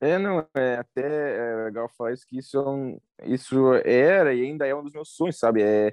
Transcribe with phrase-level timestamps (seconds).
[0.00, 4.42] É, não, é até é legal falar isso, que isso, é um, isso era e
[4.44, 5.60] ainda é um dos meus sonhos, sabe?
[5.62, 5.92] É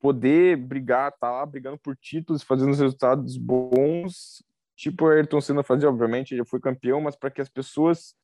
[0.00, 4.42] poder brigar, tá lá brigando por títulos, fazendo resultados bons,
[4.76, 8.14] tipo o Ayrton Senna fazia, obviamente, ele foi campeão, mas para que as pessoas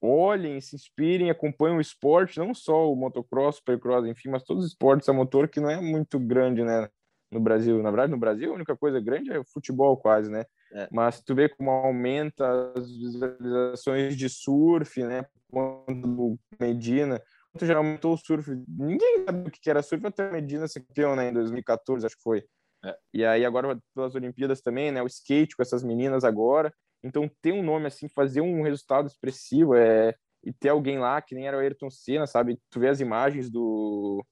[0.00, 4.70] olhem, se inspirem, acompanhem o esporte, não só o motocross, supercross, enfim, mas todos os
[4.70, 6.88] esportes a motor que não é muito grande, né,
[7.30, 7.82] no Brasil.
[7.82, 10.44] Na verdade, no Brasil, a única coisa grande é o futebol quase, né?
[10.72, 10.88] É.
[10.92, 15.24] Mas tu vê como aumenta as visualizações de surf, né?
[15.50, 17.22] Quando Medina,
[17.52, 21.16] quando já aumentou o surf, ninguém sabe o que era surf até Medina ser campeão,
[21.16, 21.30] né?
[21.30, 22.44] Em 2014, acho que foi.
[22.84, 22.96] É.
[23.12, 25.02] E aí agora pelas Olimpíadas também, né?
[25.02, 26.72] O skate com essas meninas agora.
[27.02, 31.34] Então ter um nome assim, fazer um resultado expressivo é e ter alguém lá que
[31.34, 32.60] nem era o Ayrton Senna, sabe?
[32.70, 34.24] Tu vê as imagens do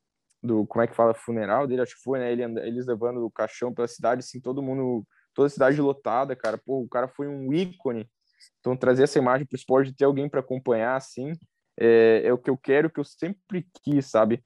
[0.43, 2.31] do como é que fala funeral dele, acho que foi, né?
[2.31, 5.05] Ele, eles levando o caixão pela cidade, assim, todo mundo
[5.37, 6.59] toda a cidade lotada, cara.
[6.59, 8.09] Pô, o cara foi um ícone.
[8.59, 11.33] Então, trazer essa imagem para o esporte, ter alguém para acompanhar, assim,
[11.79, 14.43] é, é, o que eu quero, que eu sempre quis, sabe?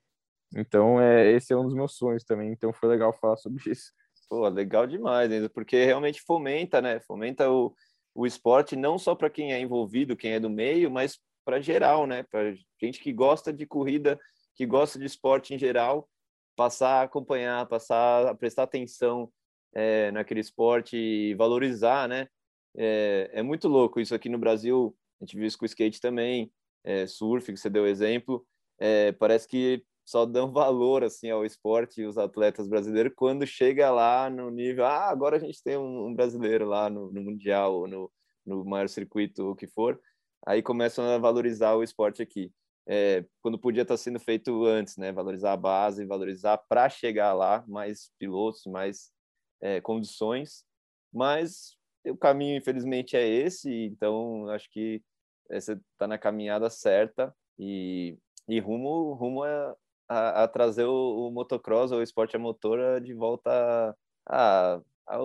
[0.54, 2.50] Então, é, esse é um dos meus sonhos também.
[2.52, 3.92] Então, foi legal falar sobre isso.
[4.28, 5.48] Pô, legal demais, né?
[5.48, 7.00] porque realmente fomenta, né?
[7.00, 7.74] Fomenta o,
[8.14, 12.06] o esporte não só para quem é envolvido, quem é do meio, mas para geral,
[12.06, 12.24] né?
[12.24, 14.18] Para gente que gosta de corrida,
[14.54, 16.08] que gosta de esporte em geral,
[16.54, 19.32] passar a acompanhar, passar a prestar atenção
[19.74, 22.28] é, naquele esporte e valorizar, né?
[22.76, 24.96] É, é, muito louco isso aqui no Brasil.
[25.20, 26.52] A gente viu isso com o skate também,
[26.84, 28.46] é, surf, que você deu exemplo.
[28.78, 33.90] É, parece que só dão valor assim ao esporte e os atletas brasileiros quando chega
[33.90, 34.84] lá no nível.
[34.84, 38.10] Ah, agora a gente tem um, um brasileiro lá no, no mundial ou no,
[38.46, 40.00] no maior circuito, o que for.
[40.46, 42.52] Aí começam a valorizar o esporte aqui.
[42.88, 45.12] É, quando podia estar sendo feito antes, né?
[45.12, 49.12] Valorizar a base, valorizar para chegar lá mais pilotos, mais
[49.60, 50.64] é, condições,
[51.12, 55.02] mas o caminho, infelizmente, é esse, então acho que
[55.50, 58.16] você está na caminhada certa e,
[58.48, 59.76] e rumo, rumo a,
[60.08, 63.96] a, a trazer o, o, motocross ou o esporte a motor de volta
[64.26, 65.16] a, a,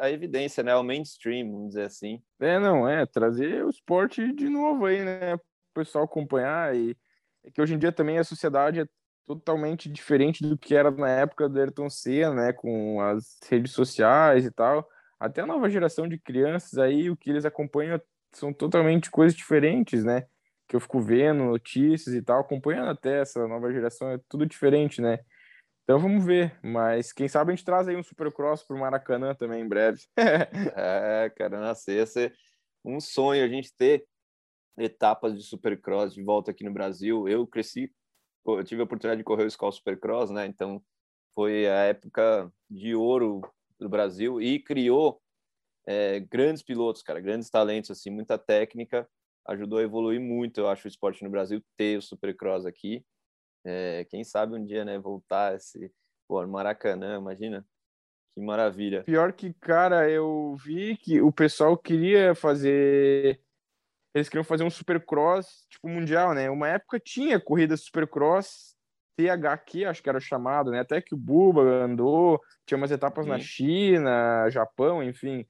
[0.00, 0.72] a, evidência, né?
[0.72, 2.22] Ao mainstream, vamos dizer assim.
[2.40, 5.34] É, não, é, trazer o esporte de novo aí, né?
[5.34, 5.40] O
[5.74, 6.96] pessoal acompanhar e
[7.44, 8.86] é que hoje em dia também a sociedade é
[9.26, 14.44] totalmente diferente do que era na época do Ayrton Senna, né, com as redes sociais
[14.44, 14.86] e tal.
[15.18, 18.00] Até a nova geração de crianças aí, o que eles acompanham
[18.32, 20.26] são totalmente coisas diferentes, né?
[20.68, 25.00] Que eu fico vendo notícias e tal, acompanhando até essa nova geração, é tudo diferente,
[25.00, 25.20] né?
[25.84, 29.62] Então vamos ver, mas quem sabe a gente traz aí um Supercross pro Maracanã também
[29.62, 30.00] em breve.
[30.16, 32.34] é, cara, nossa, ia ser
[32.84, 34.06] um sonho a gente ter
[34.78, 37.28] etapas de Supercross de volta aqui no Brasil.
[37.28, 37.92] Eu cresci
[38.46, 40.46] eu tive a oportunidade de correr o Skull Supercross, né?
[40.46, 40.82] Então
[41.34, 43.40] foi a época de ouro
[43.78, 45.20] do Brasil e criou
[45.86, 49.08] é, grandes pilotos, cara, grandes talentos, assim, muita técnica,
[49.46, 53.04] ajudou a evoluir muito, eu acho, o esporte no Brasil ter o Supercross aqui.
[53.64, 55.92] É, quem sabe um dia, né, voltar esse,
[56.28, 57.66] pô, Maracanã, imagina,
[58.34, 59.04] que maravilha.
[59.04, 63.40] Pior que, cara, eu vi que o pessoal queria fazer
[64.14, 66.48] eles queriam fazer um supercross, tipo, mundial, né?
[66.48, 68.74] Uma época tinha corrida supercross,
[69.16, 70.80] THQ, acho que era chamado, né?
[70.80, 75.44] Até que o Buba andou, tinha umas etapas na China, Japão, enfim,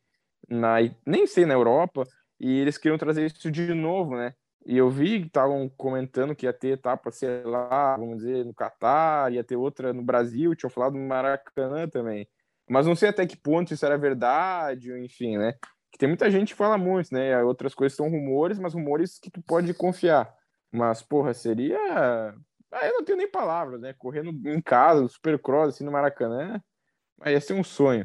[0.49, 0.77] na,
[1.07, 2.05] nem sei, na Europa,
[2.41, 4.35] e eles queriam trazer isso de novo, né?
[4.67, 8.55] E eu vi que estavam comentando que ia ter etapa, sei lá, vamos dizer, no
[8.55, 12.27] Catar, ia ter outra no Brasil, tinham falado no Maracanã também.
[12.69, 15.53] Mas não sei até que ponto isso era verdade, enfim, né?
[15.95, 17.41] Que tem muita gente que fala muito, né?
[17.45, 20.35] Outras coisas são rumores, mas rumores que tu pode confiar.
[20.73, 21.79] Mas, porra, seria.
[22.73, 23.95] Ah, eu não tenho nem palavras, né?
[23.97, 26.61] Correndo em casa, supercross, assim, no Maracanã,
[27.21, 28.05] aí ia ser um sonho.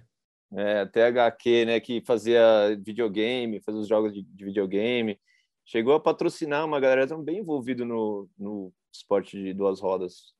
[0.53, 5.19] É, até HQ, né, que fazia videogame, fazia os jogos de, de videogame,
[5.65, 10.35] chegou a patrocinar uma galera bem envolvido no, no esporte de duas rodas.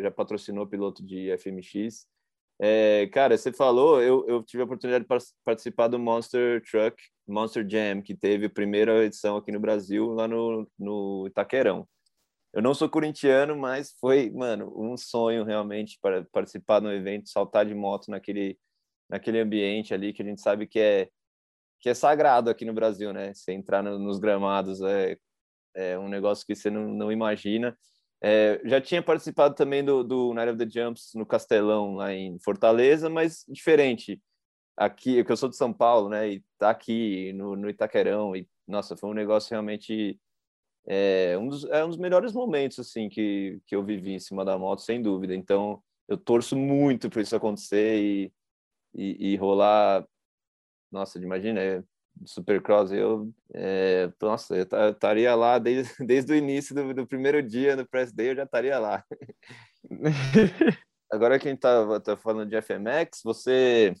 [0.00, 2.06] Já patrocinou piloto de FMX.
[2.60, 7.68] É, cara, você falou, eu, eu tive a oportunidade de participar do Monster Truck, Monster
[7.68, 11.86] Jam, que teve a primeira edição aqui no Brasil, lá no, no Itaquerão.
[12.52, 17.66] Eu não sou corintiano, mas foi, mano, um sonho realmente para participar do evento, saltar
[17.66, 18.56] de moto naquele,
[19.10, 21.08] naquele ambiente ali que a gente sabe que é
[21.80, 23.34] que é sagrado aqui no Brasil, né?
[23.34, 25.18] Você entrar no, nos gramados é,
[25.74, 27.76] é um negócio que você não, não imagina.
[28.26, 32.38] É, já tinha participado também do, do Night of the Jumps no Castelão, lá em
[32.38, 34.18] Fortaleza, mas diferente.
[34.74, 36.30] Aqui, que eu sou de São Paulo, né?
[36.30, 40.18] E tá aqui no, no Itaquerão, e nossa, foi um negócio realmente.
[40.86, 44.42] É um, dos, é um dos melhores momentos, assim, que, que eu vivi em cima
[44.42, 45.34] da moto, sem dúvida.
[45.34, 48.32] Então, eu torço muito para isso acontecer e,
[48.94, 50.06] e, e, rolar.
[50.90, 51.84] Nossa, imagina, é
[52.24, 57.76] Supercross, eu, é, nossa, eu estaria lá desde, desde o início do, do, primeiro dia
[57.76, 59.04] no Press Day, eu já estaria lá.
[61.12, 63.94] Agora que a gente tá, tá falando de FMX, você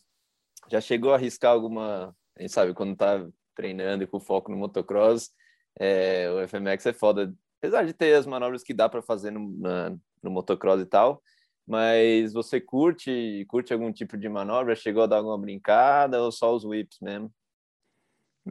[0.70, 4.56] já chegou a arriscar alguma, a gente sabe, quando tá treinando e com foco no
[4.56, 5.30] motocross,
[5.78, 9.50] é, o FMX é foda, apesar de ter as manobras que dá para fazer no,
[9.58, 11.22] na, no motocross e tal,
[11.66, 14.74] mas você curte, curte algum tipo de manobra?
[14.74, 17.32] Chegou a dar alguma brincada ou só os whips mesmo?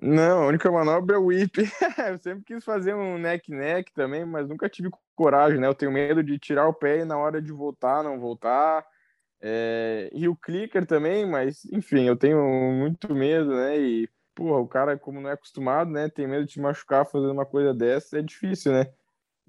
[0.01, 1.57] Não, a única manobra é o whip.
[2.09, 5.67] eu sempre quis fazer um neck-neck também, mas nunca tive coragem, né?
[5.67, 8.83] Eu tenho medo de tirar o pé e na hora de voltar, não voltar.
[9.39, 10.09] É...
[10.11, 12.41] E o clicker também, mas enfim, eu tenho
[12.73, 13.77] muito medo, né?
[13.79, 16.09] E, porra, o cara, como não é acostumado, né?
[16.09, 18.91] Tem medo de se machucar fazendo uma coisa dessa, é difícil, né?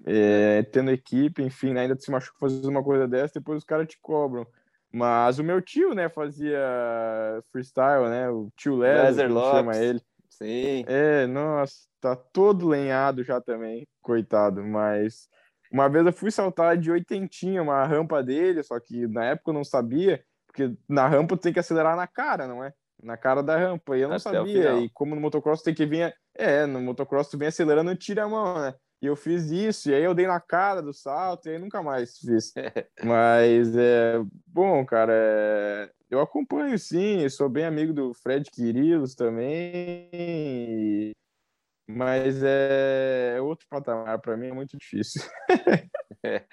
[0.05, 0.61] É...
[0.63, 1.81] Tendo equipe, enfim, né?
[1.81, 4.45] ainda se machuca fazendo uma coisa dessa, depois os caras te cobram.
[4.91, 6.57] Mas o meu tio, né, fazia
[7.51, 8.29] freestyle, né?
[8.29, 9.99] O tio Lezer, chama ele.
[10.37, 10.83] Sim.
[10.87, 14.61] É, nossa, tá todo lenhado já também, coitado.
[14.63, 15.29] Mas
[15.71, 19.53] uma vez eu fui saltar de oitentinha uma rampa dele, só que na época eu
[19.53, 22.73] não sabia, porque na rampa tem que acelerar na cara, não é?
[23.01, 23.97] Na cara da rampa.
[23.97, 24.73] E eu não Até sabia.
[24.81, 26.13] E como no motocross tem que vir.
[26.33, 28.73] É, no motocross tu vem acelerando e tira a mão, né?
[29.05, 31.83] E eu fiz isso, e aí eu dei na cara do salto, e aí nunca
[31.83, 32.51] mais fiz.
[33.05, 34.15] Mas é
[34.47, 35.13] bom, cara.
[35.13, 35.91] É...
[36.09, 41.11] Eu acompanho sim, sou bem amigo do Fred Quirilos também,
[41.87, 45.21] mas é, é outro patamar, para mim é muito difícil.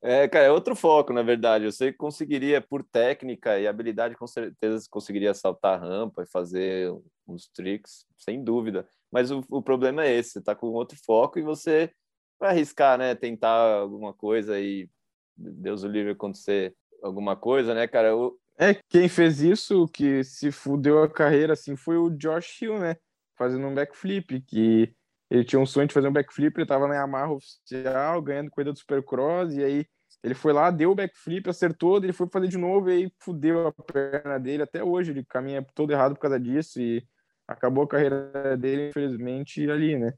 [0.00, 1.64] É, cara, é outro foco, na verdade.
[1.64, 6.88] Você conseguiria, por técnica e habilidade, com certeza conseguiria saltar a rampa e fazer
[7.26, 8.88] uns tricks, sem dúvida.
[9.10, 11.90] Mas o, o problema é esse, você tá com outro foco e você
[12.38, 13.14] vai arriscar, né?
[13.14, 14.88] Tentar alguma coisa e
[15.36, 18.08] Deus o livre acontecer alguma coisa, né, cara?
[18.08, 22.78] Eu, é, quem fez isso, que se fudeu a carreira, assim, foi o Josh Hill,
[22.80, 22.96] né?
[23.36, 24.92] Fazendo um backflip, que
[25.30, 28.72] ele tinha um sonho de fazer um backflip, ele tava na Yamaha oficial, ganhando corrida
[28.72, 29.86] do Supercross, e aí
[30.24, 33.68] ele foi lá, deu o backflip, acertou, ele foi fazer de novo, e aí fudeu
[33.68, 37.06] a perna dele, até hoje ele caminha todo errado por causa disso, e
[37.48, 40.12] acabou a carreira dele, infelizmente, ali, né?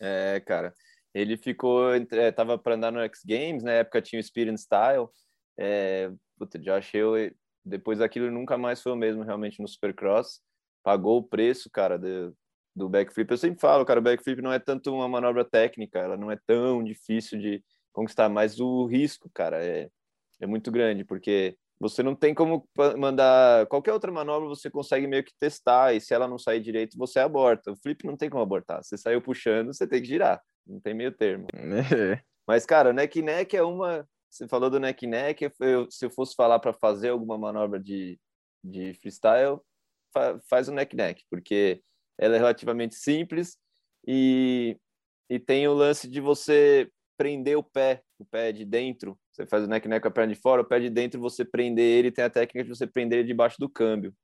[0.00, 0.74] É, cara,
[1.14, 5.06] ele ficou, é, tava para andar no X Games, na época tinha o Spirit Style,
[5.58, 6.92] é, puta, Josh
[7.62, 10.40] depois daquilo nunca mais foi o mesmo realmente no Supercross.
[10.82, 12.32] Pagou o preço, cara, de,
[12.74, 13.30] do backflip.
[13.30, 16.38] Eu sempre falo, cara, o backflip não é tanto uma manobra técnica, ela não é
[16.46, 17.62] tão difícil de
[17.92, 19.90] conquistar, mas o risco, cara, é,
[20.40, 22.68] é muito grande, porque você não tem como
[22.98, 26.98] mandar qualquer outra manobra, você consegue meio que testar, e se ela não sair direito,
[26.98, 27.72] você aborta.
[27.72, 28.84] O flip não tem como abortar.
[28.84, 30.40] Você saiu puxando, você tem que girar.
[30.66, 31.46] Não tem meio termo.
[31.54, 32.22] É.
[32.46, 36.34] Mas, cara, neck neck é uma você falou do neck neck, eu, se eu fosse
[36.36, 38.18] falar para fazer alguma manobra de,
[38.62, 39.58] de freestyle,
[40.12, 41.82] fa, faz o neck neck, porque
[42.16, 43.58] ela é relativamente simples
[44.06, 44.78] e,
[45.28, 46.88] e tem o lance de você
[47.20, 49.14] prender o pé, o pé de dentro.
[49.30, 51.44] Você faz o neck neck com a perna de fora, o pé de dentro você
[51.44, 54.14] prender ele, tem a técnica de você prender ele debaixo do câmbio,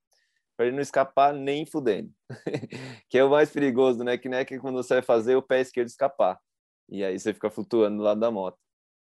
[0.57, 2.11] para ele não escapar nem fudendo.
[3.11, 5.61] que é o mais perigoso do neck neck, é quando você vai fazer o pé
[5.61, 6.41] esquerdo escapar.
[6.89, 8.57] E aí você fica flutuando do lado da moto.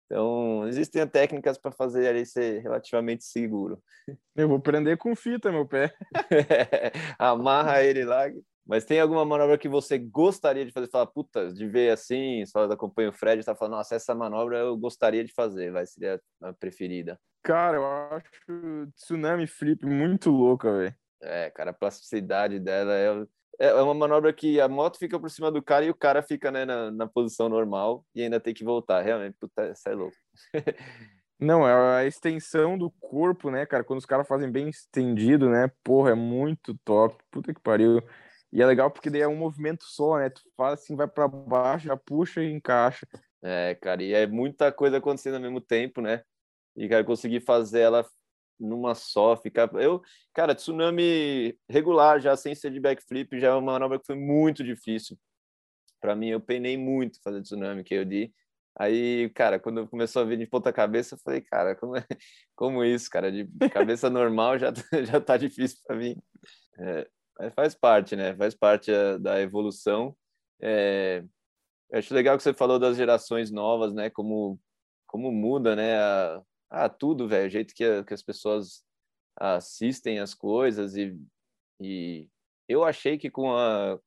[0.07, 3.81] Então, existem técnicas para fazer ele ser relativamente seguro.
[4.35, 5.95] Eu vou prender com fita meu pé.
[7.17, 8.25] Amarra ele lá.
[8.65, 10.89] Mas tem alguma manobra que você gostaria de fazer?
[10.89, 14.57] Fala, puta, de ver assim, só acompanha o Fred e tá falando, nossa, essa manobra
[14.57, 17.19] eu gostaria de fazer, vai ser a preferida.
[17.43, 20.95] Cara, eu acho Tsunami Flip muito louca, velho.
[21.21, 23.25] É, cara, a plasticidade dela é
[23.59, 26.21] é, é uma manobra que a moto fica por cima do cara e o cara
[26.21, 29.01] fica né, na, na posição normal e ainda tem que voltar.
[29.01, 30.15] Realmente, puta, isso é louco.
[31.37, 33.83] Não, é a extensão do corpo, né, cara?
[33.83, 35.69] Quando os caras fazem bem estendido, né?
[35.83, 37.21] Porra, é muito top.
[37.29, 38.01] Puta que pariu.
[38.55, 40.29] E é legal porque daí é um movimento só, né?
[40.29, 43.05] Tu faz assim, vai para baixo, já puxa e encaixa.
[43.43, 46.23] É, cara, e é muita coisa acontecendo ao mesmo tempo, né?
[46.73, 48.07] E, cara, conseguir fazer ela
[48.57, 49.69] numa só, ficar.
[49.75, 50.01] Eu,
[50.33, 54.63] cara, tsunami regular já sem ser de backflip já é uma manobra que foi muito
[54.63, 55.19] difícil.
[55.99, 58.33] Para mim, eu penei muito fazer tsunami que eu di.
[58.79, 62.05] Aí, cara, quando começou a vir de ponta cabeça, eu falei, cara, como, é,
[62.55, 63.29] como isso, cara?
[63.29, 64.71] De cabeça normal já,
[65.03, 66.15] já tá difícil para mim.
[66.79, 67.07] É,
[67.37, 68.35] mas faz parte, né?
[68.35, 70.15] Faz parte a, da evolução.
[70.61, 71.23] É,
[71.91, 74.09] eu acho legal que você falou das gerações novas, né?
[74.09, 74.59] Como,
[75.07, 75.97] como muda, né?
[76.69, 78.83] A, tudo, velho, o jeito que, a, que as pessoas
[79.37, 81.17] assistem as coisas e,
[81.81, 82.29] e
[82.67, 83.99] eu achei que com a,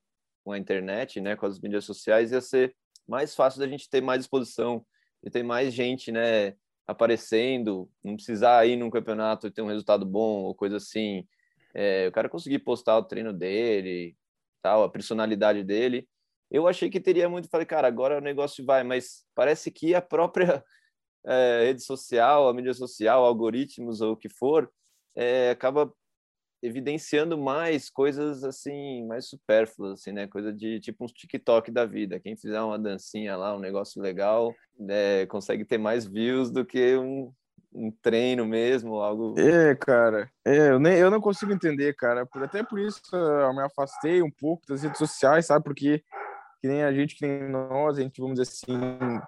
[0.45, 2.75] com a internet, né, com as mídias sociais, ia ser
[3.07, 4.85] mais fácil da gente ter mais exposição,
[5.23, 6.55] e ter mais gente, né,
[6.87, 11.27] aparecendo, não precisar ir num campeonato e ter um resultado bom ou coisa assim.
[11.75, 14.17] É, o cara conseguir postar o treino dele,
[14.63, 16.09] tal, a personalidade dele.
[16.51, 20.01] Eu achei que teria muito, falei, cara, agora o negócio vai, mas parece que a
[20.01, 20.65] própria
[21.27, 24.71] é, rede social, a mídia social, algoritmos ou o que for,
[25.15, 25.93] é, acaba
[26.63, 30.27] evidenciando mais coisas assim, mais supérfluas, assim, né?
[30.27, 32.19] Coisa de tipo uns TikTok da vida.
[32.19, 36.97] Quem fizer uma dancinha lá, um negócio legal, né, consegue ter mais views do que
[36.97, 37.33] um,
[37.73, 39.39] um treino mesmo, algo.
[39.39, 40.31] É, cara.
[40.45, 42.29] É, eu, nem, eu não consigo entender, cara.
[42.37, 45.65] Até por isso eu me afastei um pouco das redes sociais, sabe?
[45.65, 46.03] Porque
[46.61, 49.21] que nem a gente, que nem nós, a gente, vamos dizer assim,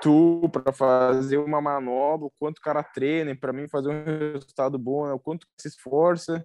[0.00, 4.78] tu para fazer uma manobra, o quanto o cara treina, para mim fazer um resultado
[4.78, 5.12] bom, né?
[5.12, 6.44] o quanto se esforça.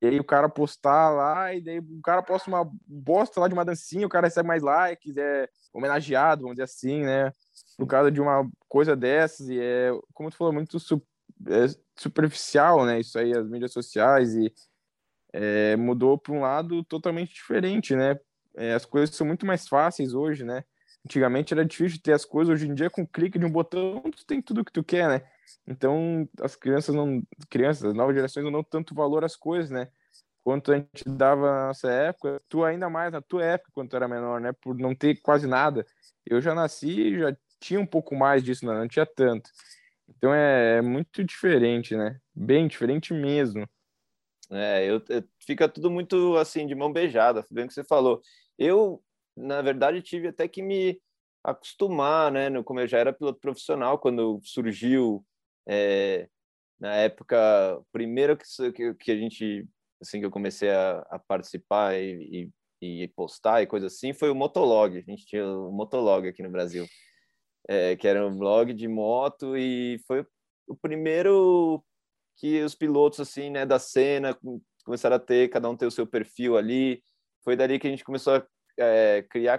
[0.00, 3.54] E aí o cara postar lá, e daí o cara posta uma bosta lá de
[3.54, 7.32] uma dancinha, o cara recebe mais likes, é homenageado, vamos dizer assim, né?
[7.76, 11.02] Por causa de uma coisa dessas, e é, como tu falou, muito su
[11.46, 13.00] é superficial, né?
[13.00, 14.52] Isso aí, as mídias sociais, e
[15.32, 18.18] é, mudou para um lado totalmente diferente, né?
[18.56, 20.64] É, as coisas são muito mais fáceis hoje, né?
[21.04, 24.26] Antigamente era difícil ter as coisas, hoje em dia com clique de um botão tu
[24.26, 25.22] tem tudo que tu quer, né?
[25.66, 29.88] Então as crianças não, crianças, as novas gerações não dão tanto valor às coisas, né?
[30.42, 33.96] Quanto a gente dava na nossa época, tu ainda mais na tua época quando tu
[33.96, 34.52] era menor, né?
[34.52, 35.86] Por não ter quase nada.
[36.24, 39.50] Eu já nasci, já tinha um pouco mais disso, não, não tinha tanto.
[40.08, 42.18] Então é, é muito diferente, né?
[42.34, 43.68] Bem diferente mesmo.
[44.50, 48.22] É, eu, eu, fica tudo muito assim de mão beijada, bem que você falou.
[48.58, 49.02] Eu,
[49.36, 50.98] na verdade, tive até que me
[51.44, 52.48] acostumar, né?
[52.48, 55.24] No, como eu já era piloto profissional quando surgiu
[55.68, 56.28] é,
[56.80, 57.36] na época
[57.92, 59.68] primeiro que, que, a gente
[60.00, 64.30] assim que eu comecei a, a participar e, e, e, postar e coisa assim foi
[64.30, 64.96] o Motolog.
[64.96, 66.86] A gente tinha o Motolog aqui no Brasil,
[67.68, 70.24] é, que era um blog de moto e foi
[70.66, 71.84] o primeiro
[72.36, 74.38] que os pilotos assim, né, da cena
[74.84, 77.02] começaram a ter, cada um ter o seu perfil ali.
[77.44, 78.46] Foi dali que a gente começou a
[78.78, 79.58] é, criar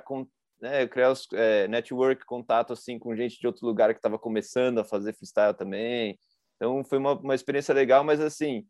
[0.62, 4.80] né, criar os é, network, contato assim com gente de outro lugar que estava começando
[4.80, 6.20] a fazer freestyle também.
[6.56, 8.66] Então foi uma, uma experiência legal, mas assim,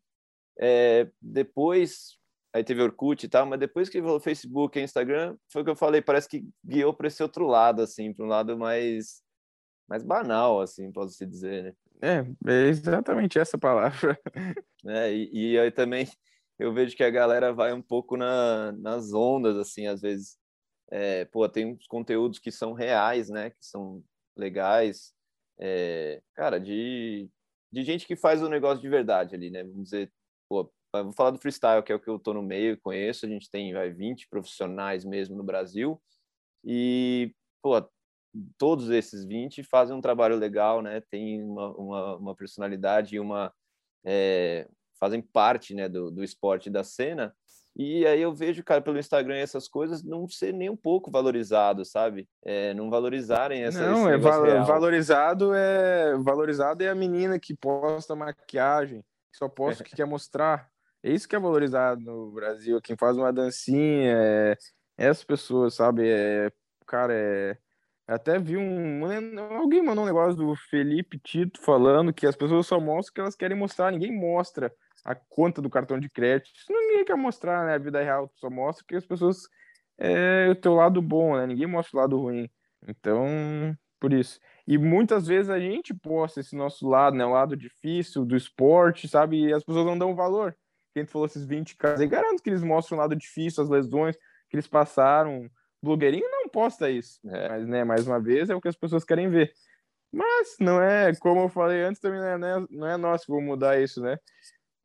[0.60, 2.18] é, depois
[2.54, 5.72] aí teve Orkut e tal, mas depois que o Facebook e Instagram, foi o que
[5.72, 9.22] eu falei, parece que guiou para esse outro lado assim, para um lado mais
[9.88, 11.74] mais banal assim, posso se dizer, né?
[12.02, 14.20] É, é exatamente essa palavra.
[14.88, 16.08] É, e, e aí também
[16.60, 20.39] eu vejo que a galera vai um pouco na, nas ondas, assim, às vezes.
[20.92, 23.52] É, pô, tem uns conteúdos que são reais, né?
[23.52, 24.04] Que são
[24.36, 25.14] legais.
[25.60, 27.30] É, cara, de,
[27.72, 29.64] de gente que faz o negócio de verdade ali, né?
[29.64, 30.12] Vamos dizer,
[30.50, 33.26] pô, vou falar do freestyle, que é o que eu tô no meio, conheço.
[33.26, 36.02] A gente tem vai, 20 profissionais mesmo no Brasil.
[36.64, 37.76] E, pô,
[38.58, 41.02] todos esses 20 fazem um trabalho legal, né?
[41.10, 43.54] Tem uma, uma, uma personalidade e uma
[44.06, 44.68] é,
[45.00, 47.36] fazem parte, né, do, do esporte da cena.
[47.76, 51.86] E aí eu vejo, cara, pelo Instagram essas coisas não ser nem um pouco valorizado,
[51.86, 52.28] sabe?
[52.44, 58.16] É, não valorizarem essa Não, é val valorizado é valorizado é a menina que posta
[58.16, 60.68] maquiagem, que só posta o que quer mostrar.
[61.02, 64.58] É isso que é valorizado no Brasil, quem faz uma dancinha, é,
[64.98, 66.10] essas pessoas, sabe?
[66.10, 66.52] É,
[66.86, 67.58] cara, é
[68.10, 69.06] até vi um.
[69.56, 73.22] Alguém mandou um negócio do Felipe Tito falando que as pessoas só mostram o que
[73.22, 74.74] elas querem mostrar, ninguém mostra
[75.06, 76.52] a conta do cartão de crédito.
[76.56, 77.76] Isso ninguém quer mostrar, né?
[77.76, 79.42] A vida real só mostra que as pessoas.
[80.02, 81.46] É o teu lado bom, né?
[81.46, 82.50] Ninguém mostra o lado ruim.
[82.88, 83.28] Então,
[84.00, 84.40] por isso.
[84.66, 87.26] E muitas vezes a gente posta esse nosso lado, né?
[87.26, 89.48] O lado difícil do esporte, sabe?
[89.48, 90.56] E as pessoas não dão valor.
[90.94, 94.16] Quem falou esses 20 casos, e garanto que eles mostram o lado difícil, as lesões
[94.50, 95.50] que eles passaram
[95.82, 97.20] blogueirinho não posta isso.
[97.28, 97.50] É.
[97.50, 99.52] Mas, né, mais uma vez, é o que as pessoas querem ver.
[100.12, 103.42] Mas não é, como eu falei antes, também não é, não é nosso que vou
[103.42, 104.18] mudar isso, né?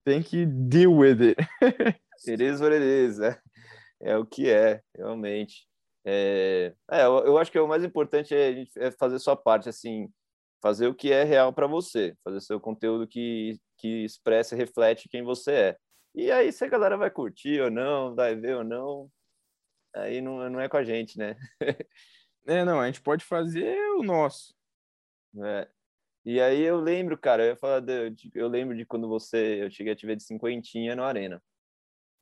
[0.05, 1.37] Tem que deal with it.
[2.29, 3.41] it is what it is, é,
[4.03, 5.67] é o que é, realmente.
[6.05, 10.13] É, é eu, eu, acho que o mais importante é, é fazer sua parte, assim,
[10.63, 15.09] fazer o que é real para você, fazer seu conteúdo que, que expressa e reflete
[15.09, 15.77] quem você é.
[16.15, 19.11] E aí, se a galera vai curtir ou não, vai ver ou não,
[19.95, 21.37] aí não, não é com a gente, né?
[22.47, 24.55] é, não, a gente pode fazer o nosso.
[25.43, 25.69] É.
[26.25, 29.93] E aí eu lembro, cara, eu, falar de, eu lembro de quando você, eu cheguei
[29.93, 31.43] a te ver de cinquentinha no Arena.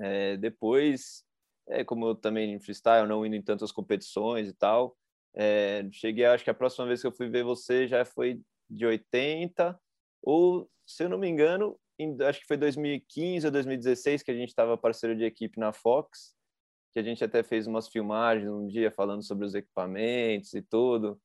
[0.01, 1.25] É, depois,
[1.69, 4.97] é, como eu também em freestyle, não indo em tantas competições e tal,
[5.35, 8.85] é, cheguei, acho que a próxima vez que eu fui ver você já foi de
[8.85, 9.79] 80,
[10.23, 14.35] ou, se eu não me engano, em, acho que foi 2015 ou 2016 que a
[14.35, 16.35] gente estava parceiro de equipe na Fox,
[16.93, 21.21] que a gente até fez umas filmagens um dia falando sobre os equipamentos e tudo.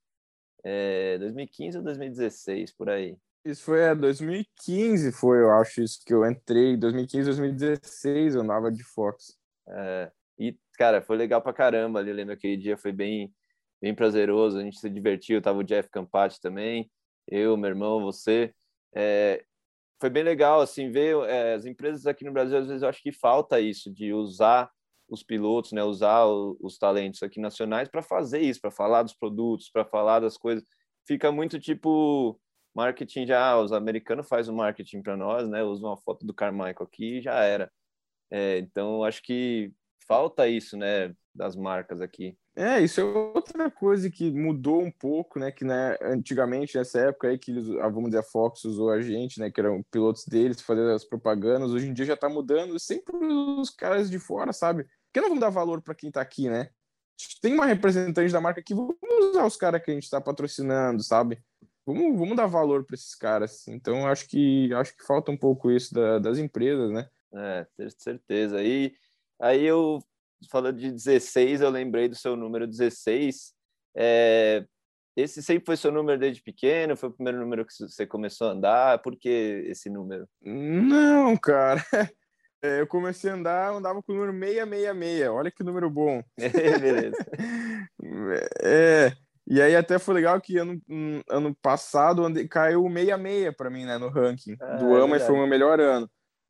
[0.63, 3.17] É, 2015 ou 2016, por aí.
[3.45, 6.75] Isso foi é, 2015, foi, eu acho, isso que eu entrei.
[6.75, 9.37] 2015, 2016 eu andava de Fox.
[9.69, 12.11] É, E, cara, foi legal pra caramba ali.
[12.11, 13.33] Lembro aquele dia foi bem,
[13.81, 14.57] bem prazeroso.
[14.57, 15.41] A gente se divertiu.
[15.41, 16.91] Tava o Jeff Campati também,
[17.27, 18.53] eu, meu irmão, você.
[18.93, 19.43] É,
[19.99, 22.57] foi bem legal, assim, ver é, as empresas aqui no Brasil.
[22.57, 24.69] Às vezes eu acho que falta isso, de usar
[25.09, 29.69] os pilotos, né, usar os talentos aqui nacionais para fazer isso, para falar dos produtos,
[29.69, 30.63] para falar das coisas.
[31.05, 32.39] Fica muito tipo
[32.75, 35.63] marketing já, ah, os americanos fazem o marketing para nós, né?
[35.63, 37.71] Usam uma foto do Carmichael aqui e já era.
[38.29, 39.71] É, então acho que
[40.07, 42.37] falta isso, né, das marcas aqui.
[42.55, 45.51] É, isso é outra coisa que mudou um pouco, né?
[45.51, 49.39] Que né, antigamente, nessa época aí, que eles, vamos dizer, a Fox usou a gente,
[49.39, 49.51] né?
[49.51, 51.71] Que eram pilotos deles, fazer as propagandas.
[51.71, 54.87] Hoje em dia já tá mudando, sempre os caras de fora, sabe?
[55.07, 56.69] Porque não vamos dar valor para quem tá aqui, né?
[57.41, 58.95] Tem uma representante da marca aqui, vamos
[59.31, 61.41] usar os caras que a gente tá patrocinando, sabe?
[61.85, 63.67] Vamos, vamos dar valor para esses caras.
[63.67, 67.09] Então, acho que acho que falta um pouco isso da, das empresas, né?
[67.33, 67.65] É,
[67.97, 68.61] certeza.
[68.61, 68.93] E
[69.39, 69.99] aí eu
[70.51, 73.53] falando de 16, eu lembrei do seu número 16.
[73.95, 74.65] É,
[75.15, 76.95] esse sempre foi seu número desde pequeno?
[76.95, 79.01] Foi o primeiro número que você começou a andar?
[79.01, 80.27] Por que esse número?
[80.41, 81.83] Não, cara.
[82.61, 85.29] É, eu comecei a andar, andava com o número 666.
[85.29, 86.23] Olha que número bom.
[86.37, 87.17] Beleza.
[88.61, 89.13] é,
[89.45, 90.81] e aí até foi legal que ano,
[91.29, 95.19] ano passado andei, caiu 66 para mim, né, no ranking ah, do é AMA e
[95.19, 96.09] foi o meu melhor ano.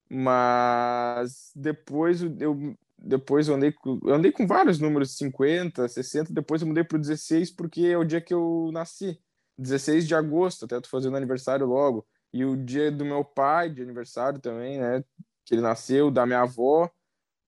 [0.09, 6.61] Mas depois eu depois eu andei, com, eu andei com vários números, 50, 60, depois
[6.61, 9.19] eu mudei para o 16 porque é o dia que eu nasci.
[9.57, 12.05] 16 de agosto, até tô fazendo aniversário logo.
[12.33, 15.03] E o dia do meu pai, de aniversário também, né?
[15.47, 16.91] Que ele nasceu, da minha avó.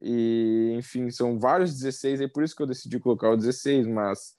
[0.02, 3.86] E, enfim, são vários 16 aí, por isso que eu decidi colocar o 16.
[3.86, 4.36] Mas,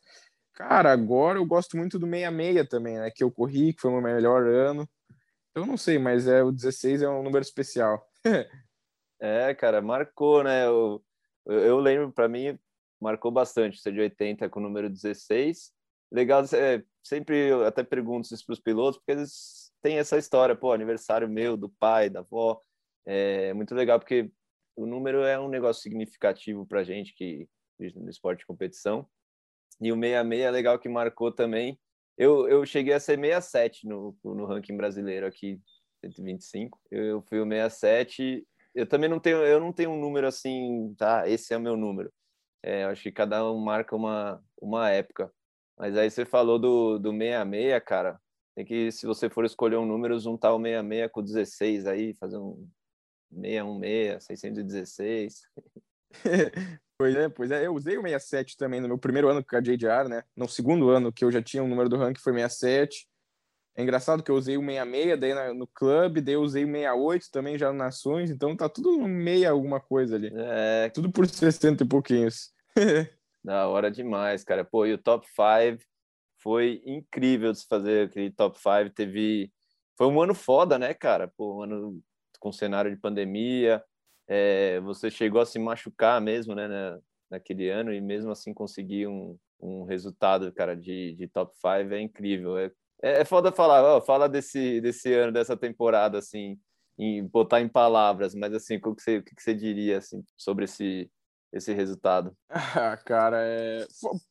[0.55, 3.11] cara, agora eu gosto muito do 66 também, né?
[3.14, 4.88] Que eu corri, que foi o meu melhor ano.
[5.55, 8.05] Eu não sei, mas é o 16 é um número especial.
[9.23, 10.67] É, cara, marcou, né?
[10.67, 11.05] Eu,
[11.45, 12.59] eu lembro, para mim,
[12.99, 15.75] marcou bastante ser de 80 com o número 16.
[16.11, 20.57] Legal, é, sempre eu até pergunto isso para os pilotos, porque eles têm essa história,
[20.57, 22.62] pô, aniversário meu, do pai, da avó.
[23.07, 24.31] É muito legal, porque
[24.77, 27.49] o número é um negócio significativo para gente que
[27.97, 29.09] no esporte de competição.
[29.81, 31.79] E o 66 é legal que marcou também.
[32.17, 35.59] Eu, eu cheguei a ser 67 no, no ranking brasileiro aqui,
[36.05, 36.79] 125.
[36.91, 41.29] Eu fui o 67 eu também não tenho, eu não tenho um número assim, tá?
[41.29, 42.13] Esse é o meu número.
[42.63, 45.33] É, acho que cada um marca uma, uma época.
[45.79, 48.21] Mas aí você falou do, do 66, cara.
[48.55, 52.15] Tem que, se você for escolher um número, juntar o 66 com o 16 aí,
[52.15, 52.69] fazer um
[53.33, 55.43] 616, 616.
[56.99, 57.66] pois é, pois é.
[57.66, 60.23] Eu usei o 67 também no meu primeiro ano com a JDR, né?
[60.37, 63.09] No segundo ano que eu já tinha um número do ranking foi 67.
[63.77, 67.31] É engraçado que eu usei o 66 daí no clube, daí eu usei o 68
[67.31, 70.33] também já nas Nações, então tá tudo no meia alguma coisa ali.
[70.35, 70.90] É.
[70.90, 72.53] Tudo por 60 e pouquinhos.
[73.45, 74.64] da hora demais, cara.
[74.64, 75.83] Pô, e o top 5
[76.38, 78.90] foi incrível de se fazer aquele top 5.
[78.95, 79.53] Teve.
[79.97, 81.29] Foi um ano foda, né, cara?
[81.29, 82.03] Pô, um ano
[82.40, 83.83] com cenário de pandemia.
[84.26, 86.68] É, você chegou a se machucar mesmo, né,
[87.31, 92.00] naquele ano, e mesmo assim conseguir um, um resultado, cara, de, de top 5 é
[92.00, 92.59] incrível.
[92.59, 92.72] É
[93.03, 96.59] é, é foda falar, ó, fala desse, desse ano, dessa temporada, assim,
[96.98, 100.64] em botar em palavras, mas assim, o que você, o que você diria assim, sobre
[100.64, 101.11] esse,
[101.53, 102.37] esse resultado?
[102.76, 103.87] Ah, cara, é...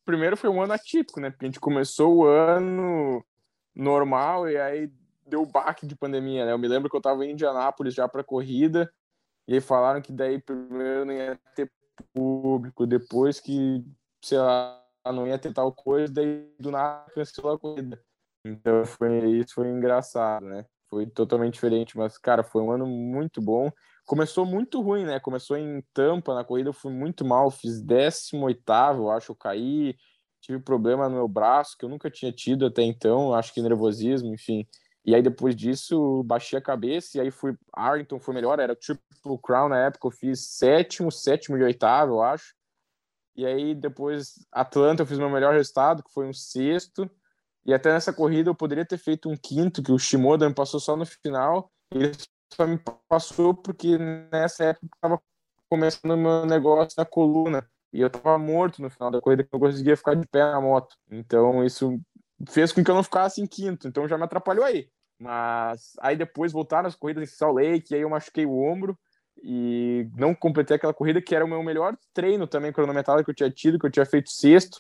[0.06, 1.30] primeiro foi um ano atípico, né?
[1.32, 3.24] Porque a gente começou o ano
[3.76, 4.91] normal e aí
[5.30, 6.52] deu o baque de pandemia, né?
[6.52, 8.92] Eu me lembro que eu tava em Indianápolis já para corrida
[9.48, 11.72] e aí falaram que daí primeiro não ia ter
[12.13, 13.84] público, depois que,
[14.24, 18.02] sei lá, não ia ter tal coisa, daí do nada cancelou a corrida.
[18.46, 20.65] Então foi isso foi engraçado, né?
[20.89, 23.72] Foi totalmente diferente, mas cara, foi um ano muito bom.
[24.06, 25.20] Começou muito ruim, né?
[25.20, 28.63] Começou em Tampa, na corrida eu fui muito mal, fiz 18
[28.98, 29.96] eu acho, eu caí,
[30.42, 34.34] tive problema no meu braço que eu nunca tinha tido até então, acho que nervosismo,
[34.34, 34.65] enfim.
[35.06, 39.40] E aí depois disso, baixei a cabeça e aí fui Arlington foi melhor, era Triple
[39.42, 42.54] Crown na época, eu fiz sétimo, sétimo e oitavo, eu acho.
[43.36, 47.10] E aí depois Atlanta eu fiz meu melhor resultado, que foi um sexto.
[47.66, 50.80] E até nessa corrida eu poderia ter feito um quinto, que o Shimoda me passou
[50.80, 51.72] só no final.
[51.92, 52.12] Ele
[52.54, 55.22] só me passou porque nessa época estava
[55.70, 57.66] começando o meu negócio na coluna.
[57.92, 60.60] E eu estava morto no final da corrida, que não conseguia ficar de pé na
[60.62, 60.96] moto.
[61.10, 62.00] Então isso
[62.47, 63.88] fez com que eu não ficasse em quinto.
[63.88, 64.89] Então já me atrapalhou aí.
[65.19, 68.97] Mas aí depois voltaram as corridas em Salt Lake, aí eu machuquei o ombro
[69.43, 73.36] e não completei aquela corrida que era o meu melhor treino também cronometrado que eu
[73.36, 74.80] tinha tido, que eu tinha feito sexto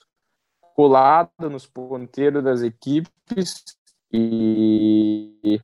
[0.75, 3.63] colada nos ponteiros das equipes
[4.11, 5.59] e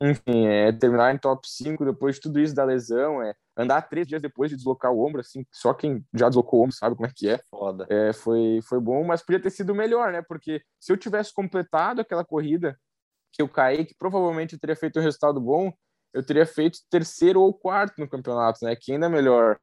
[0.00, 4.06] enfim, é, terminar em top 5 depois de tudo isso da lesão, é, andar três
[4.06, 7.06] dias depois de deslocar o ombro, assim, só quem já deslocou o ombro sabe como
[7.08, 7.40] é que é.
[7.50, 7.86] Foda.
[7.88, 10.22] É, foi, foi bom, mas podia ter sido melhor, né?
[10.22, 12.78] Porque se eu tivesse completado aquela corrida
[13.32, 15.72] que eu caí, que provavelmente eu teria feito um resultado bom,
[16.12, 18.76] eu teria feito terceiro ou quarto no campeonato, né?
[18.76, 19.58] Que ainda é melhor.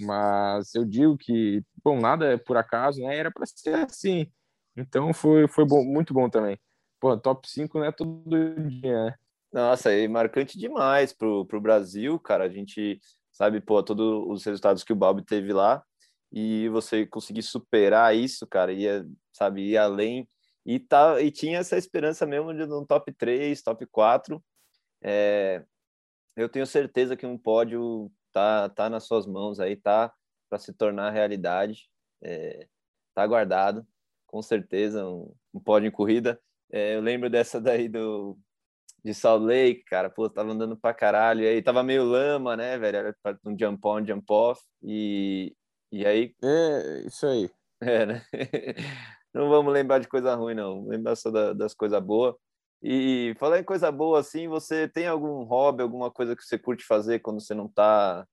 [0.00, 3.16] Mas eu digo que, bom, nada é por acaso, né?
[3.16, 4.30] Era para ser assim.
[4.76, 6.58] Então foi, foi bom, muito bom também.
[7.00, 8.22] Pô, top 5 não é todo
[8.68, 9.14] dia, né?
[9.52, 12.44] Nossa, é marcante demais pro, pro Brasil, cara.
[12.44, 13.00] A gente
[13.32, 15.82] sabe, pô, todos os resultados que o Bob teve lá
[16.32, 20.28] e você conseguir superar isso, cara, ia, sabe, ir além
[20.64, 24.42] e tá e tinha essa esperança mesmo de um top 3, top 4.
[25.02, 25.64] É,
[26.36, 30.12] eu tenho certeza que um pódio tá tá nas suas mãos aí, tá
[30.48, 31.88] para se tornar realidade.
[32.22, 32.68] É,
[33.14, 33.86] tá guardado,
[34.26, 36.40] com certeza, um, um pódio em corrida.
[36.70, 38.38] É, eu lembro dessa daí do
[39.04, 42.78] de Salt Lake, cara, pô, tava andando pra caralho, e aí tava meio lama, né,
[42.78, 45.54] velho, era um jump on, jump off, e,
[45.90, 46.34] e aí...
[46.42, 47.50] É, isso aí.
[47.82, 48.22] É, né?
[49.32, 52.34] Não vamos lembrar de coisa ruim, não, lembrar só da, das coisas boas.
[52.82, 56.84] E falar em coisa boa, assim, você tem algum hobby, alguma coisa que você curte
[56.84, 58.26] fazer quando você não tá...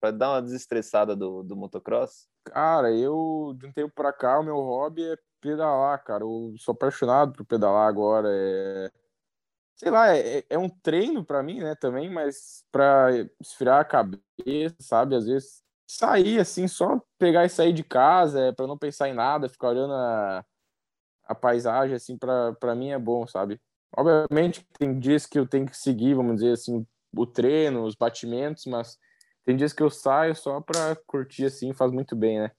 [0.00, 2.26] para dar uma desestressada do, do motocross?
[2.44, 6.72] Cara, eu, de um tempo pra cá, o meu hobby é pedalar, cara, eu sou
[6.72, 8.90] apaixonado por pedalar agora, é
[9.76, 13.10] sei lá, é, é um treino para mim, né, também, mas para
[13.40, 15.14] esfriar a cabeça, sabe?
[15.14, 19.14] Às vezes sair assim, só pegar e sair de casa, é, para não pensar em
[19.14, 20.44] nada, ficar olhando a,
[21.26, 23.60] a paisagem assim, para mim é bom, sabe?
[23.96, 28.64] Obviamente tem dias que eu tenho que seguir, vamos dizer assim, o treino, os batimentos,
[28.66, 28.98] mas
[29.44, 32.50] tem dias que eu saio só para curtir assim, faz muito bem, né?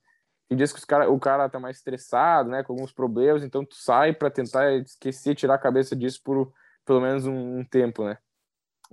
[0.48, 3.66] Tem dias que os cara, o cara tá mais estressado, né, com alguns problemas, então
[3.66, 6.54] tu sai para tentar esquecer, tirar a cabeça disso por
[6.88, 8.18] pelo menos um, um tempo, né?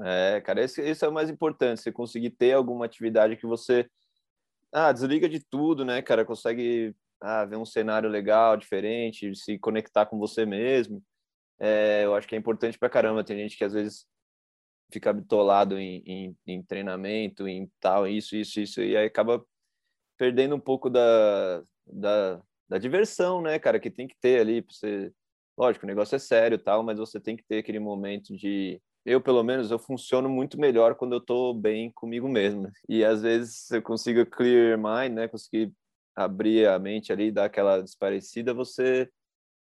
[0.00, 3.88] É, cara, esse, esse, é o mais importante, você conseguir ter alguma atividade que você
[4.72, 6.24] ah, desliga de tudo, né, cara?
[6.24, 11.00] Consegue ah, ver um cenário legal, diferente, se conectar com você mesmo.
[11.60, 13.22] É, eu acho que é importante pra caramba.
[13.22, 14.04] Tem gente que às vezes
[14.92, 19.44] fica bitolado em, em, em, treinamento, em tal, isso, isso, isso, e aí acaba
[20.16, 24.72] perdendo um pouco da, da, da diversão, né, cara, que tem que ter ali pra
[24.74, 25.12] você
[25.56, 29.20] lógico, o negócio é sério tal, mas você tem que ter aquele momento de eu
[29.20, 32.70] pelo menos eu funciono muito melhor quando eu tô bem comigo mesmo.
[32.88, 35.72] E às vezes eu consigo clear mind, né, conseguir
[36.16, 39.08] abrir a mente ali, dar aquela desparecida, você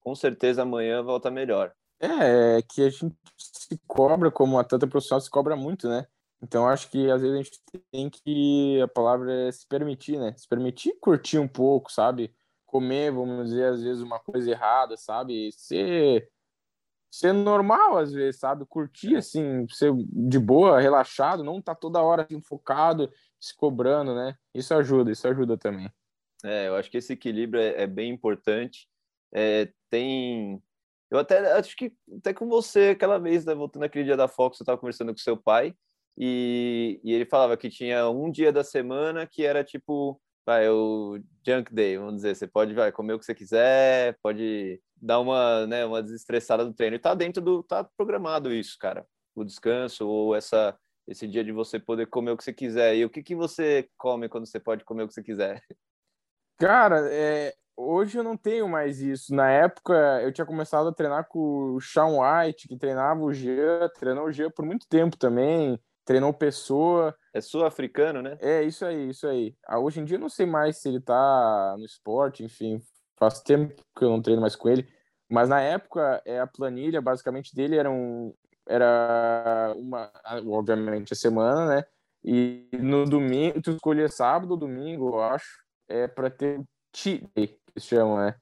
[0.02, 1.72] com certeza amanhã volta melhor.
[2.00, 6.06] É, é que a gente se cobra como atleta profissional se cobra muito, né?
[6.42, 10.34] Então acho que às vezes a gente tem que a palavra é se permitir, né?
[10.38, 12.34] Se permitir curtir um pouco, sabe?
[12.70, 15.52] Comer, vamos dizer, às vezes uma coisa errada, sabe?
[15.52, 16.30] Ser
[17.12, 18.66] ser normal às vezes, sabe?
[18.66, 19.18] Curtir é.
[19.18, 24.36] assim, ser de boa, relaxado, não tá toda hora assim, focado, se cobrando, né?
[24.54, 25.92] Isso ajuda, isso ajuda também.
[26.44, 28.88] É, eu acho que esse equilíbrio é, é bem importante.
[29.34, 30.62] É, tem
[31.12, 34.58] eu até acho que até com você aquela vez, né, voltando aquele dia da Fox,
[34.58, 35.74] você estava conversando com seu pai
[36.18, 41.20] e, e ele falava que tinha um dia da semana que era tipo vai, o
[41.46, 45.68] junk day, vamos dizer, você pode vai, comer o que você quiser, pode dar uma,
[45.68, 46.96] né, uma desestressada do treino.
[46.96, 49.06] E tá dentro do, tá programado isso, cara.
[49.36, 50.76] O descanso ou essa
[51.08, 52.96] esse dia de você poder comer o que você quiser.
[52.96, 55.60] E o que que você come quando você pode comer o que você quiser?
[56.58, 59.34] Cara, é, hoje eu não tenho mais isso.
[59.34, 63.90] Na época, eu tinha começado a treinar com o Sean White, que treinava o Jean,
[63.98, 67.16] treinou o Jean por muito tempo também treinou pessoa.
[67.32, 68.36] É sul-africano, né?
[68.42, 69.56] É, isso aí, isso aí.
[69.68, 72.82] Ah, hoje em dia eu não sei mais se ele tá no esporte, enfim,
[73.16, 74.90] faz tempo que eu não treino mais com ele.
[75.30, 78.34] Mas na época, é, a planilha basicamente dele era, um,
[78.68, 80.12] era uma,
[80.48, 81.84] obviamente, a semana, né?
[82.24, 86.60] E no domingo, tu escolhia sábado ou domingo, eu acho, é para ter
[86.92, 88.36] cheat day, que se chama, né?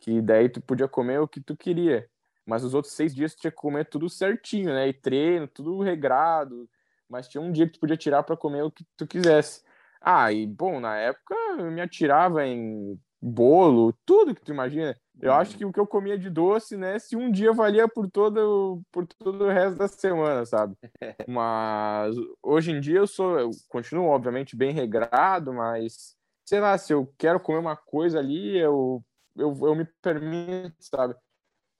[0.00, 2.08] Que daí tu podia comer o que tu queria.
[2.44, 4.88] Mas os outros seis dias tu tinha que comer tudo certinho, né?
[4.88, 6.68] E treino, tudo regrado,
[7.08, 9.62] mas tinha um dia que tu podia tirar para comer o que tu quisesse.
[10.00, 14.94] Ah, e bom, na época eu me atirava em bolo, tudo que tu imagina.
[15.20, 15.38] Eu uhum.
[15.38, 18.82] acho que o que eu comia de doce, né, se um dia valia por todo
[18.92, 20.76] por todo o resto da semana, sabe?
[21.28, 26.92] Mas hoje em dia eu sou, eu continuo obviamente bem regrado, mas sei lá, se
[26.92, 29.02] eu quero comer uma coisa ali, eu
[29.36, 31.14] eu, eu me permito, sabe?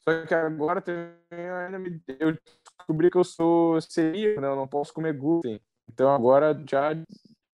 [0.06, 2.36] Só que agora também eu ainda me, eu
[2.78, 4.48] descobri que eu sou celíaco, né?
[4.48, 5.58] Eu não posso comer glúten.
[5.90, 6.90] Então agora já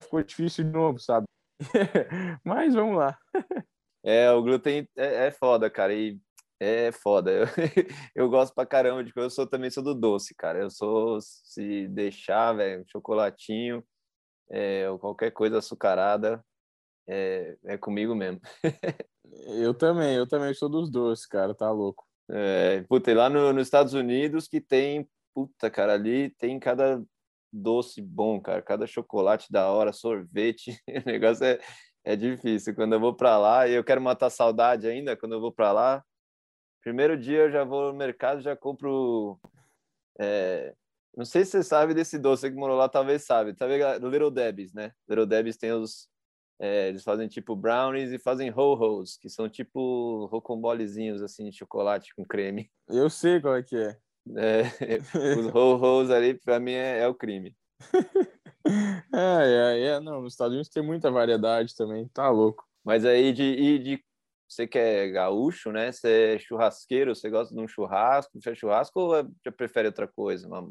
[0.02, 1.26] ficou difícil de novo, sabe?
[2.44, 3.16] Mas vamos lá.
[4.02, 5.94] É, o glúten é, é foda, cara.
[5.94, 6.18] E
[6.58, 7.30] é foda.
[7.30, 7.46] Eu,
[8.14, 10.58] eu gosto pra caramba de Eu sou também sou do doce, cara.
[10.58, 13.84] Eu sou, se deixar, velho, chocolatinho.
[14.50, 16.44] é, ou qualquer coisa açucarada,
[17.08, 18.40] é, é comigo mesmo.
[19.62, 22.09] eu também, eu também sou dos doces, cara, tá louco.
[22.32, 27.02] É, puta, e lá no, nos Estados Unidos que tem, puta, cara, ali tem cada
[27.52, 31.58] doce bom, cara, cada chocolate da hora, sorvete, o negócio é,
[32.04, 32.74] é difícil.
[32.74, 35.72] Quando eu vou para lá, e eu quero matar saudade ainda, quando eu vou para
[35.72, 36.04] lá,
[36.82, 39.38] primeiro dia eu já vou no mercado, já compro.
[40.18, 40.74] É,
[41.16, 43.54] não sei se você sabe desse doce que morou lá, talvez sabe.
[43.58, 44.08] Vendo?
[44.08, 44.92] Little Debbie's, né?
[45.08, 46.08] Little Debbie's tem os.
[46.62, 52.14] É, eles fazem tipo brownies e fazem ho-hos, que são tipo rocambolezinhos assim de chocolate
[52.14, 52.70] com creme.
[52.86, 53.96] Eu sei qual é que é.
[54.36, 54.62] é
[55.40, 57.56] os ho-hos ali, para mim, é, é, o crime.
[59.14, 62.68] é, é, é, não, nos Estados Unidos tem muita variedade também, tá louco.
[62.84, 64.04] Mas aí de, de
[64.46, 65.92] você que é gaúcho, né?
[65.92, 70.06] Você é churrasqueiro, você gosta de um churrasco, você é churrasco ou já prefere outra
[70.06, 70.70] coisa, uma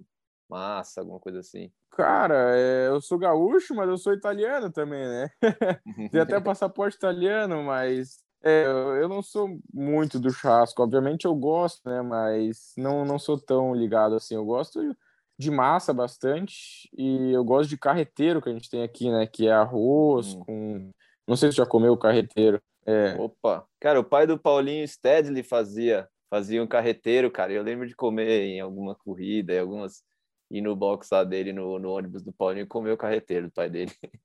[0.49, 1.71] massa, alguma coisa assim?
[1.91, 5.29] Cara, é, eu sou gaúcho, mas eu sou italiano também, né?
[6.12, 10.81] Tem até passaporte italiano, mas é, eu não sou muito do churrasco.
[10.81, 12.01] Obviamente eu gosto, né?
[12.01, 14.35] Mas não, não sou tão ligado assim.
[14.35, 14.95] Eu gosto
[15.38, 19.27] de massa bastante e eu gosto de carreteiro que a gente tem aqui, né?
[19.27, 20.43] Que é arroz hum.
[20.45, 20.91] com.
[21.27, 22.62] Não sei se já comeu carreteiro.
[22.85, 23.15] É.
[23.19, 23.65] Opa!
[23.79, 27.53] Cara, o pai do Paulinho Stedley fazia, fazia um carreteiro, cara.
[27.53, 30.03] Eu lembro de comer em alguma corrida, em algumas.
[30.49, 33.69] Ir no box lá dele, no, no ônibus do Paulinho, comer o carreteiro do pai
[33.69, 33.91] dele.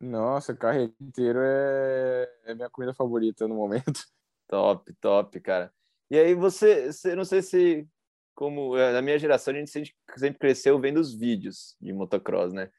[0.00, 3.92] Nossa, carreteiro é, é minha comida favorita no momento.
[4.48, 5.72] Top, top, cara.
[6.10, 7.88] E aí você, você não sei se
[8.34, 12.52] como é, na minha geração a gente sempre, sempre cresceu vendo os vídeos de motocross,
[12.52, 12.70] né?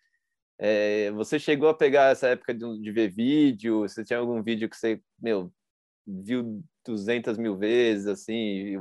[0.60, 3.80] É, você chegou a pegar essa época de, de, ver vídeo?
[3.80, 5.52] Você tinha algum vídeo que você, meu,
[6.06, 8.76] viu 200 mil vezes, assim,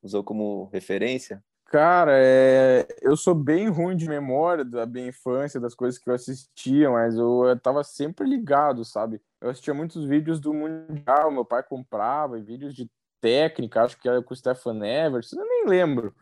[0.00, 1.42] usou como referência?
[1.66, 2.86] Cara, é...
[3.02, 7.16] eu sou bem ruim de memória da minha infância, das coisas que eu assistia, mas
[7.16, 9.20] eu, eu tava sempre ligado, sabe?
[9.40, 12.88] Eu assistia muitos vídeos do Mundial, meu pai comprava, vídeos de
[13.20, 16.14] técnica, acho que era com o Stefan Evers, eu nem lembro.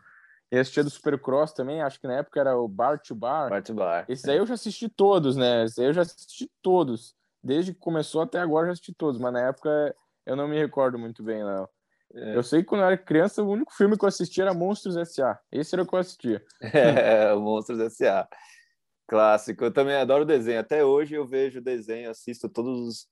[0.51, 3.49] E assistia do Supercross também, acho que na época era o Bar to Bar.
[3.49, 4.05] Bar to Bar.
[4.07, 5.65] Esse aí eu já assisti todos, né?
[5.65, 7.15] Esse aí eu já assisti todos.
[7.43, 10.57] Desde que começou até agora eu já assisti todos, mas na época eu não me
[10.57, 11.69] recordo muito bem, não.
[12.15, 14.95] Eu sei que quando eu era criança, o único filme que eu assistia era Monstros
[14.95, 15.37] S.A.
[15.51, 16.43] Esse era o que eu assistia.
[16.61, 18.27] É, Monstros S.A.
[19.07, 19.65] Clássico.
[19.65, 20.59] Eu também adoro desenho.
[20.59, 23.07] Até hoje eu vejo desenho, assisto todos os,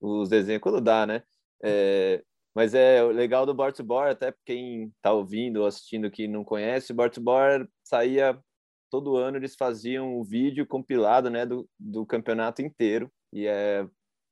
[0.00, 1.22] os desenhos quando dá, né?
[1.62, 2.22] É,
[2.54, 6.42] mas é legal do Bar to Bar, até quem está ouvindo ou assistindo que não
[6.42, 8.38] conhece, o Bar to Bar saía
[8.90, 13.12] todo ano, eles faziam um vídeo compilado, né, do, do campeonato inteiro.
[13.32, 13.86] E é,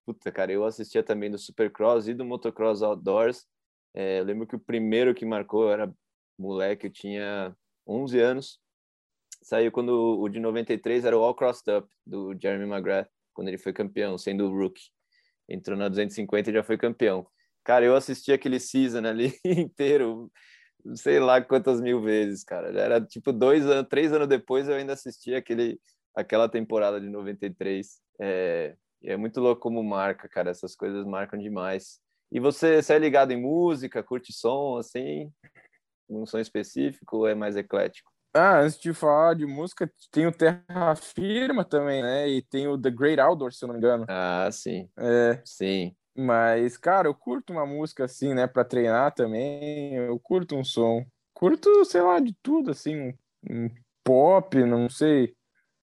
[0.06, 3.44] puta, cara, eu assistia também do Supercross e do Motocross Outdoors.
[3.94, 5.92] É, eu lembro que o primeiro que marcou era
[6.38, 8.60] moleque, eu tinha 11 anos.
[9.42, 13.58] Saiu quando o de 93 era o All Crossed Up, do Jeremy McGrath, quando ele
[13.58, 14.90] foi campeão, sendo o rookie.
[15.48, 17.26] Entrou na 250 e já foi campeão.
[17.62, 20.30] Cara, eu assisti aquele season ali inteiro,
[20.96, 22.68] sei lá quantas mil vezes, cara.
[22.78, 25.80] Era tipo dois anos, três anos depois eu ainda assisti aquele,
[26.14, 28.00] aquela temporada de 93.
[28.20, 30.50] É, é muito louco como marca, cara.
[30.50, 32.00] Essas coisas marcam demais.
[32.34, 35.30] E você, você é ligado em música, curte som, assim?
[36.10, 38.10] Um som específico ou é mais eclético?
[38.34, 42.28] Ah, antes de falar de música, tem o Terra Firma também, né?
[42.28, 44.04] E tem o The Great Outdoor, se eu não me engano.
[44.08, 44.88] Ah, sim.
[44.98, 45.40] É.
[45.44, 45.94] Sim.
[46.16, 49.94] Mas, cara, eu curto uma música assim, né, para treinar também.
[49.94, 51.06] Eu curto um som.
[51.32, 52.96] Curto, sei lá, de tudo, assim,
[53.48, 53.70] um, um
[54.02, 55.36] pop, não sei,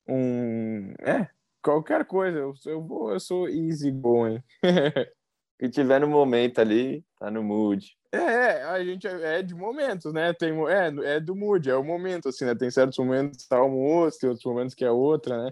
[0.06, 0.92] um.
[1.02, 1.30] É,
[1.64, 2.38] qualquer coisa.
[2.40, 4.44] Eu, eu vou, eu sou easy going.
[5.62, 7.96] que tiver no momento ali, tá no mood.
[8.12, 10.34] É, a gente é, é de momentos, né?
[10.34, 12.56] Tem, é, é do mood, é o momento, assim, né?
[12.56, 15.52] Tem certos momentos que tá almoço, tem outros momentos que é outra, né?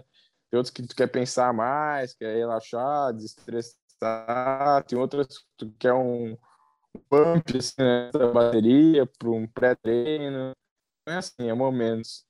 [0.50, 4.84] Tem outros que tu quer pensar mais, quer relaxar, desestressar?
[4.88, 6.36] Tem outras que tu quer um
[7.08, 10.50] pump assim, né, da bateria para um pré-treino.
[11.06, 12.24] Não é assim, é momentos.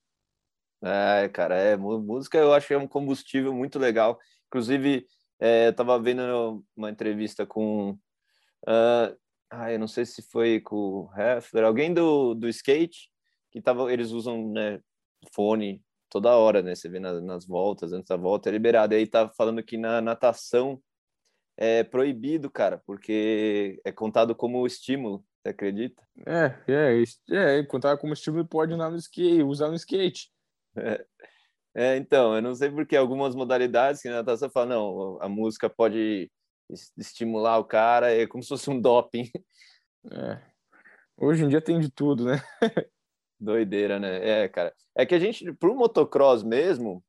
[0.85, 4.19] É, cara, é música eu acho que é um combustível muito legal.
[4.49, 5.07] Inclusive,
[5.41, 7.93] é, eu tava vendo uma entrevista com
[8.69, 9.17] uh,
[9.51, 13.11] ah, eu não sei se foi com o Heffler, alguém do, do skate,
[13.51, 14.81] que tava, eles usam né,
[15.35, 16.75] fone toda hora, né?
[16.75, 18.95] Você vê nas, nas voltas, antes da volta é liberado.
[18.95, 20.81] E aí tá falando que na natação
[21.57, 26.03] é proibido, cara, porque é contado como estímulo, você acredita?
[26.27, 30.31] É, é, é, é contado como estímulo pode usar no skate, usar no skate.
[30.77, 31.05] É,
[31.75, 35.69] é, então, eu não sei porque algumas modalidades que na natação fala, não, a música
[35.69, 36.31] pode
[36.97, 39.31] estimular o cara, é como se fosse um doping.
[40.11, 40.41] É.
[41.17, 42.43] Hoje em dia tem de tudo, né?
[43.39, 44.45] Doideira, né?
[44.45, 44.75] É, cara.
[44.95, 47.05] É que a gente, pro motocross mesmo,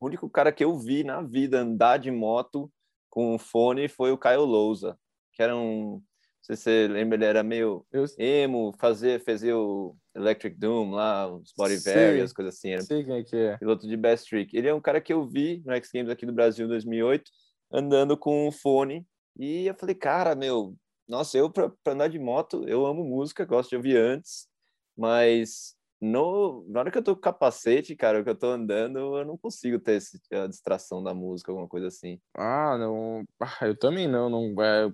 [0.00, 2.70] o único cara que eu vi na vida andar de moto
[3.08, 4.98] com um fone foi o Caio Lousa,
[5.32, 6.02] que era um
[6.46, 8.04] se você lembra, ele era meio eu...
[8.18, 12.70] emo, fazer, fazia o Electric Doom lá, os Body Various, coisas assim.
[12.70, 13.58] Era sei quem é que é.
[13.58, 14.56] Piloto de Best Trick.
[14.56, 17.30] Ele é um cara que eu vi no X Games aqui do Brasil em 2008,
[17.70, 19.06] andando com um fone.
[19.38, 20.74] E eu falei, cara, meu,
[21.06, 24.48] nossa, eu para andar de moto, eu amo música, gosto de ouvir antes,
[24.96, 29.24] mas no, na hora que eu tô com capacete, cara, que eu tô andando, eu
[29.24, 32.20] não consigo ter esse, a distração da música, alguma coisa assim.
[32.34, 33.24] Ah, não.
[33.40, 34.28] Ah, eu também não.
[34.28, 34.90] não é,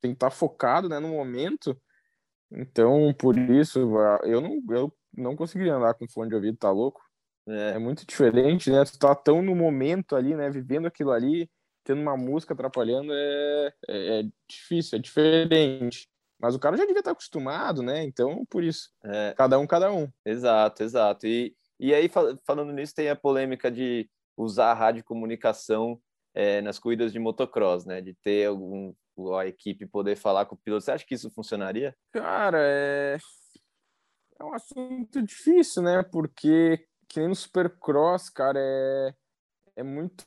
[0.00, 1.80] tem que estar tá focado né, no momento.
[2.50, 3.80] Então, por isso,
[4.24, 7.00] eu não, eu não conseguiria andar com fone de ouvido, tá louco?
[7.48, 7.72] É.
[7.72, 8.84] é muito diferente, né?
[8.84, 10.50] Tu tá tão no momento ali, né?
[10.50, 11.48] Vivendo aquilo ali,
[11.84, 16.08] tendo uma música atrapalhando, é, é, é difícil, é diferente.
[16.38, 18.02] Mas o cara já devia estar acostumado, né?
[18.04, 18.90] Então, por isso.
[19.04, 19.34] É.
[19.36, 20.08] Cada um, cada um.
[20.24, 21.26] Exato, exato.
[21.26, 22.10] E, e aí,
[22.44, 25.98] falando nisso, tem a polêmica de usar a rádio comunicação
[26.34, 28.00] é, nas corridas de motocross, né?
[28.00, 28.92] De ter algum
[29.36, 30.84] a equipe poder falar com o piloto.
[30.84, 31.94] Você acha que isso funcionaria?
[32.12, 33.18] Cara, é,
[34.38, 36.02] é um assunto difícil, né?
[36.02, 39.14] Porque que nem no Supercross, cara, é,
[39.76, 40.24] é muito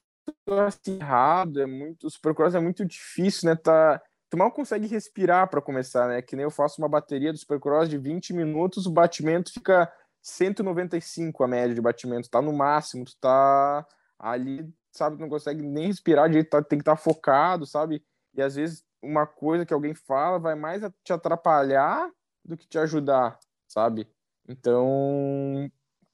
[0.47, 2.07] acirrado, é muito.
[2.07, 3.55] O Supercross é muito difícil, né?
[3.55, 6.21] Tá, tu mal consegue respirar para começar, né?
[6.21, 11.43] Que nem eu faço uma bateria do Supercross de 20 minutos, o batimento fica 195
[11.43, 13.85] a média de batimento, tá no máximo, tu tá
[14.17, 18.03] ali, sabe, não consegue nem respirar direito, tá, tem que estar tá focado, sabe?
[18.35, 22.09] E às vezes uma coisa que alguém fala vai mais te atrapalhar
[22.43, 24.07] do que te ajudar, sabe?
[24.47, 25.71] Então,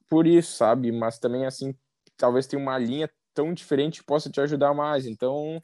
[0.08, 0.92] por isso, sabe?
[0.92, 1.74] Mas também, assim,
[2.16, 5.06] talvez tenha uma linha tão diferente que possa te ajudar mais.
[5.06, 5.62] Então,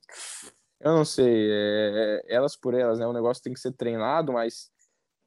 [0.81, 1.51] eu não sei.
[1.51, 3.07] É, é, elas por elas, né?
[3.07, 4.71] O negócio tem que ser treinado, mas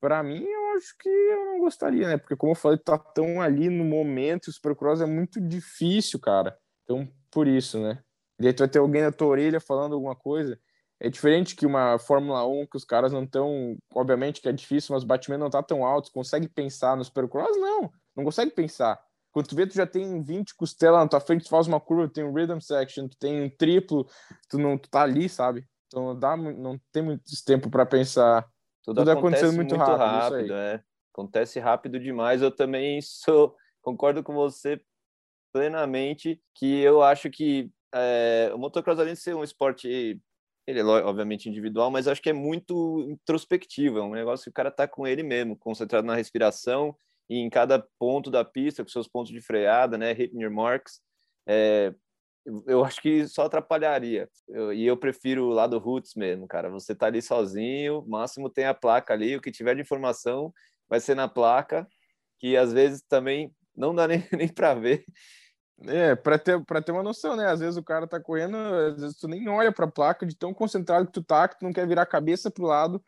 [0.01, 2.17] para mim, eu acho que eu não gostaria, né?
[2.17, 6.57] Porque, como eu falei, tá tão ali no momento, o Supercross é muito difícil, cara.
[6.83, 8.03] Então, por isso, né?
[8.39, 10.59] E aí tu vai ter alguém na tua orelha falando alguma coisa.
[10.99, 13.77] É diferente que uma Fórmula 1, que os caras não estão.
[13.93, 16.11] Obviamente que é difícil, mas o batimento não tá tão alto.
[16.11, 17.57] Consegue pensar no Supercross?
[17.57, 18.99] Não, não consegue pensar.
[19.31, 22.07] Quando tu vê, tu já tem 20 costelas na tua frente, tu faz uma curva,
[22.07, 24.07] tem um rhythm section, tu tem um triplo,
[24.49, 25.67] tu não tu tá ali, sabe?
[25.87, 28.47] Então não, dá, não tem muito tempo para pensar.
[28.81, 29.99] Tudo, Tudo acontecendo muito, muito rápido.
[29.99, 30.83] rápido é.
[31.11, 32.41] Acontece rápido demais.
[32.41, 34.79] Eu também sou, concordo com você
[35.51, 40.21] plenamente que eu acho que é, o motocross, além de ser um esporte
[40.67, 44.53] ele é obviamente individual, mas acho que é muito introspectivo, é um negócio que o
[44.53, 46.95] cara tá com ele mesmo, concentrado na respiração
[47.29, 51.01] e em cada ponto da pista, com seus pontos de freada, né, hitting your marks.
[51.47, 51.93] É,
[52.67, 54.29] eu acho que só atrapalharia.
[54.47, 56.69] Eu, e eu prefiro o lado roots mesmo, cara.
[56.69, 60.53] Você tá ali sozinho, máximo tem a placa ali, o que tiver de informação
[60.87, 61.87] vai ser na placa,
[62.39, 65.03] que às vezes também não dá nem, nem para ver.
[65.83, 67.47] É, para ter, pra ter uma noção, né?
[67.47, 70.53] Às vezes o cara tá correndo, às vezes tu nem olha pra placa de tão
[70.53, 73.03] concentrado que tu tá, que tu não quer virar a cabeça pro lado,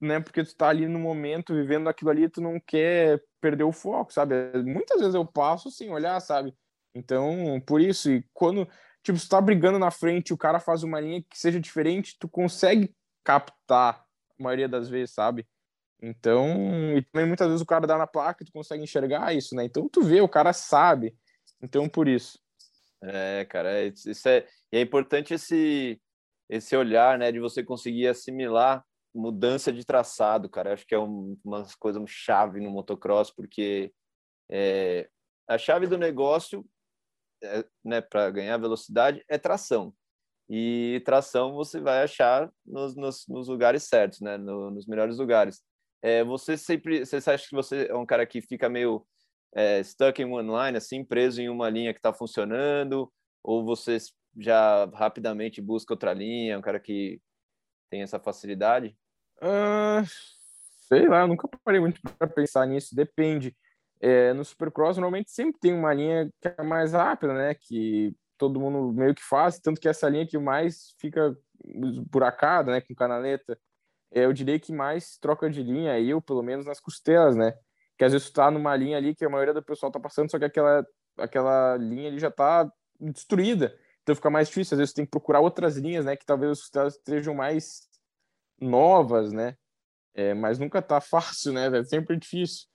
[0.00, 0.20] né?
[0.20, 4.12] Porque tu tá ali no momento, vivendo aquilo ali, tu não quer perder o foco,
[4.12, 4.34] sabe?
[4.64, 6.54] Muitas vezes eu passo sem olhar, sabe?
[6.94, 8.66] Então, por isso, e quando,
[9.02, 12.28] tipo, tu tá brigando na frente, o cara faz uma linha que seja diferente, tu
[12.28, 14.04] consegue captar
[14.38, 15.46] a maioria das vezes, sabe?
[16.00, 19.64] Então, e também muitas vezes o cara dá na placa tu consegue enxergar isso, né?
[19.64, 21.16] Então tu vê, o cara sabe.
[21.62, 22.38] Então, por isso.
[23.02, 26.00] É, cara, é, isso é, é importante esse,
[26.48, 30.72] esse olhar, né, de você conseguir assimilar mudança de traçado, cara.
[30.72, 33.92] Acho que é um, uma coisa chave no motocross, porque
[34.50, 35.08] é,
[35.48, 36.64] a chave do negócio,
[37.42, 39.94] é, né, para ganhar velocidade, é tração.
[40.48, 45.62] E tração você vai achar nos, nos, nos lugares certos, né, no, nos melhores lugares.
[46.02, 49.06] É, você sempre, você acha que você é um cara que fica meio
[49.54, 53.10] é, stuck in one line, assim, preso em uma linha que está funcionando,
[53.42, 53.96] ou você
[54.36, 57.20] já rapidamente busca outra linha, um cara que
[57.90, 58.96] tem essa facilidade?
[59.42, 60.04] Uh,
[60.88, 63.56] sei lá, eu nunca parei muito para pensar nisso, depende.
[64.00, 67.54] É, no Supercross, normalmente sempre tem uma linha que é mais rápida, né?
[67.54, 71.36] Que todo mundo meio que faz, tanto que essa linha que mais fica
[72.10, 72.80] buracada, né?
[72.80, 73.58] Com canaleta,
[74.12, 77.54] é, eu diria que mais troca de linha, eu, pelo menos nas costelas, né?
[77.98, 80.38] Que às vezes está numa linha ali que a maioria do pessoal está passando, só
[80.38, 80.86] que aquela,
[81.18, 82.70] aquela linha ali já está
[83.00, 83.76] destruída.
[84.02, 87.34] Então fica mais difícil, às vezes tem que procurar outras linhas, né, que talvez estejam
[87.34, 87.88] mais
[88.60, 89.56] novas, né?
[90.14, 91.66] É, mas nunca tá fácil, né?
[91.78, 92.66] É sempre difícil.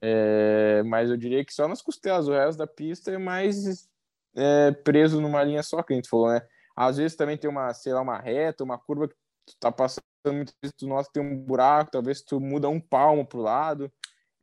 [0.00, 3.88] É, mas eu diria que só nas costelas, o resto da pista é mais
[4.36, 6.46] é, preso numa linha só, que a gente falou, né?
[6.76, 9.14] Às vezes também tem uma, sei lá, uma reta, uma curva que
[9.46, 12.80] tu tá passando, muitas vezes tu nota que tem um buraco, talvez tu muda um
[12.80, 13.90] palmo pro lado,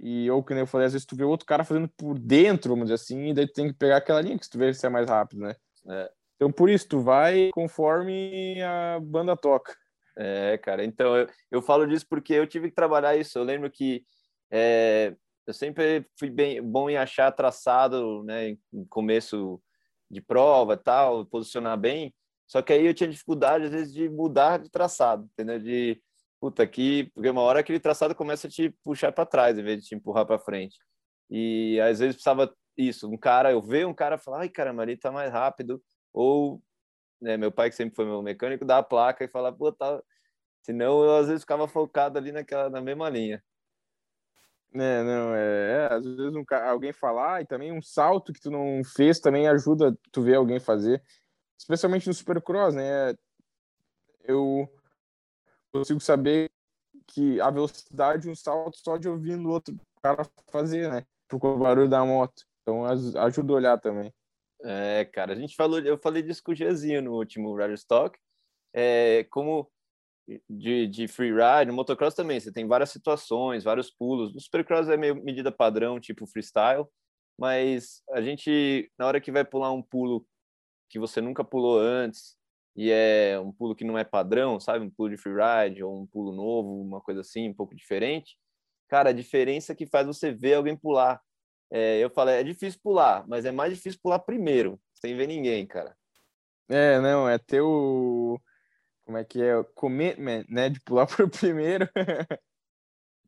[0.04, 2.72] E ou que nem eu falei, às vezes tu vê outro cara fazendo por dentro,
[2.72, 4.86] vamos dizer assim, e daí tu tem que pegar aquela linha que tu vê se
[4.86, 5.56] é mais rápido, né?
[5.88, 6.12] É.
[6.36, 9.76] Então por isso, tu vai conforme a banda toca.
[10.18, 13.38] É, cara, então eu, eu falo disso porque eu tive que trabalhar isso.
[13.38, 14.04] Eu lembro que
[14.50, 19.62] é, eu sempre fui bem bom em achar traçado, né, em começo
[20.10, 22.14] de prova tal, posicionar bem.
[22.48, 25.60] Só que aí eu tinha dificuldade, às vezes, de mudar de traçado, entendeu?
[25.60, 26.02] De,
[26.42, 29.82] puta, aqui, porque uma hora aquele traçado começa a te puxar para trás, em vez
[29.82, 30.78] de te empurrar para frente.
[31.30, 34.98] E às vezes precisava isso, um cara, eu ver um cara falar, ai, caramba, ali
[34.98, 35.82] tá mais rápido,
[36.12, 36.60] ou,
[37.22, 40.02] né, meu pai, que sempre foi meu mecânico, dá a placa e falar, pô, tá.
[40.64, 43.44] Senão eu às vezes ficava focado ali naquela, na mesma linha.
[44.74, 48.50] É, não, é, é às vezes um, alguém falar e também um salto que tu
[48.50, 51.04] não fez também ajuda tu ver alguém fazer
[51.62, 53.16] especialmente no Supercross, né?
[54.24, 54.68] Eu
[55.72, 56.52] consigo saber
[57.08, 61.06] que a velocidade um salto só de ouvindo o outro cara fazer, né?
[61.28, 62.44] Por o barulho da moto.
[62.62, 64.14] Então ajuda a olhar também.
[64.64, 68.18] É, cara, a gente falou, eu falei disso com o Giazinho no último Rider Stock.
[68.74, 69.70] É, como
[70.50, 74.34] de, de freeride, no motocross também, você tem várias situações, vários pulos.
[74.34, 76.86] No supercross é meio medida padrão, tipo freestyle,
[77.38, 80.26] mas a gente, na hora que vai pular um pulo
[80.90, 82.38] que você nunca pulou antes
[82.76, 84.86] e é um pulo que não é padrão, sabe?
[84.86, 88.38] Um pulo de freeride ou um pulo novo, uma coisa assim, um pouco diferente.
[88.88, 91.22] Cara, a diferença que faz você ver alguém pular.
[91.70, 95.66] É, eu falei, é difícil pular, mas é mais difícil pular primeiro, sem ver ninguém,
[95.66, 95.96] cara.
[96.70, 98.40] É, não, é ter o.
[99.06, 99.58] Como é que é?
[99.58, 100.70] O commitment, né?
[100.70, 101.90] De pular por primeiro.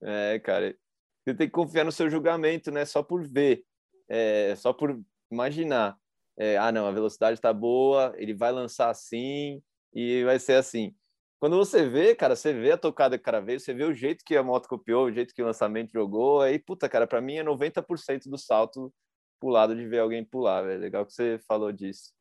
[0.02, 0.76] é, cara.
[1.24, 2.86] Você tem que confiar no seu julgamento, né?
[2.86, 3.64] Só por ver,
[4.10, 5.98] é, só por imaginar
[6.38, 9.62] é, ah, não, a velocidade está boa, ele vai lançar assim
[9.94, 10.96] e vai ser assim.
[11.40, 13.94] Quando você vê, cara, você vê a tocada que o cara veio, você vê o
[13.94, 17.20] jeito que a moto copiou, o jeito que o lançamento jogou, aí, puta, cara, para
[17.20, 18.94] mim é 90% do salto
[19.40, 20.80] pulado de ver alguém pular, velho.
[20.80, 22.14] Legal que você falou disso.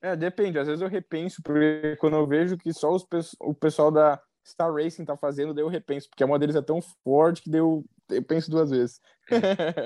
[0.00, 0.58] É, depende.
[0.58, 3.06] Às vezes eu repenso, porque quando eu vejo que só os,
[3.38, 6.62] o pessoal da Star Racing tá fazendo, daí eu repenso, porque a moto deles é
[6.62, 9.00] tão forte que deu, eu penso duas vezes.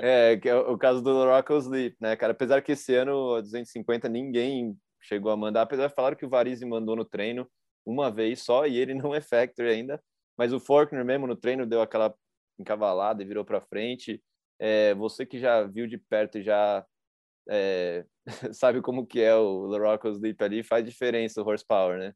[0.01, 2.31] é, que é o caso do Rock Sleep, né, cara?
[2.31, 6.29] Apesar que esse ano, a 250, ninguém chegou a mandar, apesar de falar que o
[6.29, 7.47] Varize mandou no treino
[7.85, 10.01] uma vez só e ele não é factory ainda,
[10.37, 12.13] mas o Faulkner mesmo no treino deu aquela
[12.57, 14.21] encavalada e virou para frente.
[14.57, 16.85] É, você que já viu de perto e já
[17.49, 18.05] é,
[18.53, 22.13] sabe como que é o Rock Sleep ali, faz diferença o horsepower, né?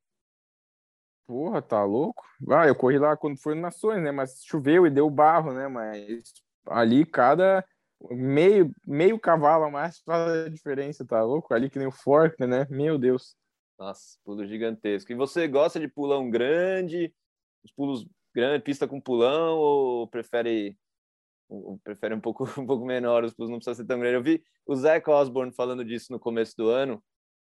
[1.29, 2.25] Porra, tá louco?
[2.49, 4.11] Ah, eu corri lá quando foi no Nações, né?
[4.11, 5.67] Mas choveu e deu barro, né?
[5.67, 6.33] Mas
[6.65, 7.63] ali cada
[8.09, 11.53] meio, meio cavalo a mais faz a diferença, tá louco?
[11.53, 12.65] Ali que nem o Fork, né?
[12.67, 13.35] Meu Deus.
[13.77, 15.11] Nossa, pulo gigantesco.
[15.11, 17.13] E você gosta de pulão grande,
[17.63, 20.75] os pulos grandes, pista com pulão, ou prefere
[21.47, 24.15] ou prefere um pouco um pouco menor, os pulos não precisam ser tão grandes.
[24.15, 27.03] Eu vi o Zach Osborne falando disso no começo do ano,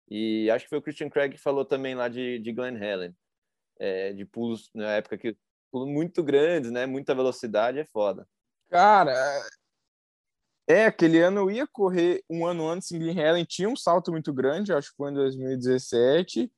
[0.09, 3.15] e acho que foi o Christian Craig que falou também lá de, de Glen Helen
[3.79, 5.37] é, de pulos na época que
[5.71, 6.85] pulos muito grandes, né?
[6.85, 8.27] Muita velocidade é foda.
[8.69, 9.13] Cara,
[10.67, 14.11] é, aquele ano eu ia correr um ano antes em Green Helen, tinha um salto
[14.11, 16.51] muito grande, acho que foi em 2017.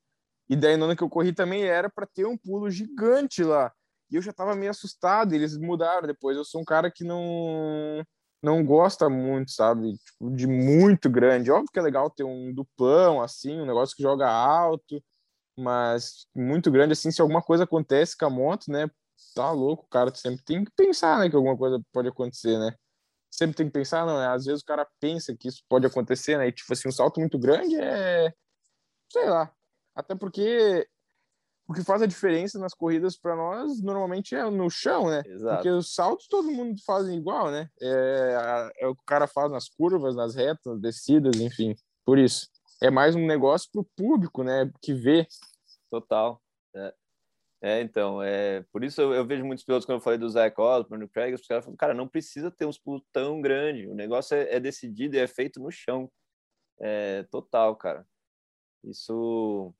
[0.49, 3.73] E daí no ano que eu corri também era para ter um pulo gigante lá.
[4.09, 6.37] E eu já tava meio assustado, eles mudaram depois.
[6.37, 8.05] Eu sou um cara que não
[8.41, 9.97] não gosta muito, sabe?
[9.97, 11.51] Tipo, de muito grande.
[11.51, 15.03] Óbvio que é legal ter um duplão assim, um negócio que joga alto
[15.57, 18.89] mas muito grande assim, se alguma coisa acontece com a moto, né?
[19.33, 22.75] Tá louco, o cara sempre tem que pensar, né, que alguma coisa pode acontecer, né?
[23.31, 26.37] Sempre tem que pensar, não, é, às vezes o cara pensa que isso pode acontecer,
[26.37, 26.47] né?
[26.47, 28.31] E tipo assim, um salto muito grande é
[29.11, 29.51] sei lá.
[29.95, 30.87] Até porque
[31.67, 35.23] o que faz a diferença nas corridas para nós normalmente é no chão, né?
[35.25, 35.55] Exato.
[35.55, 37.69] Porque os saltos todo mundo faz igual, né?
[37.81, 41.75] É, é o que o cara faz nas curvas, nas retas, nas descidas, enfim.
[42.05, 42.47] Por isso
[42.81, 44.71] é mais um negócio para o público, né?
[44.81, 45.27] Que vê.
[45.89, 46.41] Total.
[46.75, 46.93] É.
[47.61, 47.81] é.
[47.81, 51.05] então, é por isso eu, eu, vejo muitos pilotos, quando eu falei do Zach Osborne,
[51.05, 54.35] do Craig, os caras falam, cara, não precisa ter uns pulos tão grandes, o negócio
[54.35, 56.11] é, é decidido e é feito no chão.
[56.79, 58.05] É total, cara.
[58.83, 59.73] Isso.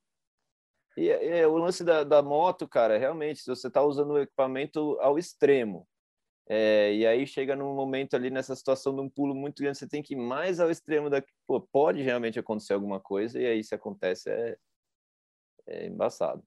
[0.98, 4.98] E, é, o lance da, da moto, cara, realmente, se você está usando o equipamento
[5.00, 5.88] ao extremo,
[6.50, 9.88] é, e aí chega num momento ali nessa situação de um pulo muito grande, você
[9.88, 11.22] tem que ir mais ao extremo da.
[11.46, 14.58] Pô, pode realmente acontecer alguma coisa, e aí se acontece é,
[15.68, 16.42] é embaçado.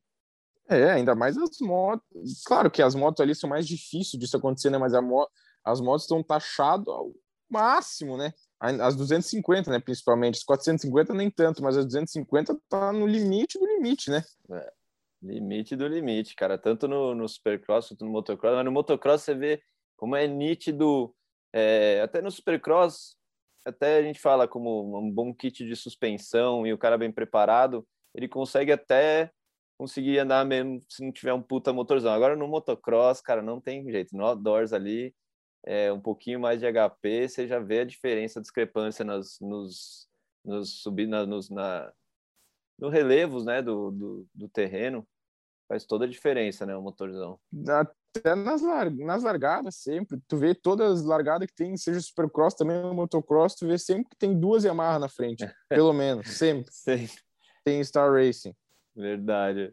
[0.68, 2.42] É, ainda mais as motos.
[2.46, 4.78] Claro que as motos ali são mais difíceis disso acontecer, né?
[4.78, 5.28] Mas mo...
[5.64, 7.12] as motos estão taxadas ao
[7.50, 8.32] máximo, né?
[8.58, 9.80] As 250, né?
[9.80, 10.36] Principalmente.
[10.36, 14.24] As 450 nem tanto, mas as 250 tá no limite do limite, né?
[14.50, 14.72] É,
[15.20, 16.56] limite do limite, cara.
[16.56, 18.54] Tanto no, no Supercross quanto no motocross.
[18.54, 19.62] Mas no motocross você vê
[20.00, 21.14] como é nítido
[21.52, 23.16] É, até no Supercross,
[23.64, 27.86] até a gente fala como um bom kit de suspensão e o cara bem preparado,
[28.14, 29.30] ele consegue até
[29.78, 32.12] conseguir andar mesmo se não tiver um puta motorzão.
[32.12, 34.16] Agora no motocross, cara, não tem jeito.
[34.16, 35.14] No outdoors ali,
[35.66, 40.08] é, um pouquinho mais de HP, você já vê a diferença, a discrepância nas, nos,
[40.44, 41.92] nos subir, nos, na,
[42.78, 45.06] no relevos, né, do, do, do, terreno.
[45.68, 47.38] Faz toda a diferença, né, o motorzão.
[48.16, 50.18] Até nas, lar nas largadas, sempre.
[50.26, 54.16] Tu vê todas as largadas que tem, seja supercross, também motocross, tu vê sempre que
[54.16, 56.72] tem duas Yamaha na frente, pelo menos, sempre.
[56.72, 57.20] sempre.
[57.64, 58.54] Tem Star Racing.
[58.96, 59.72] Verdade.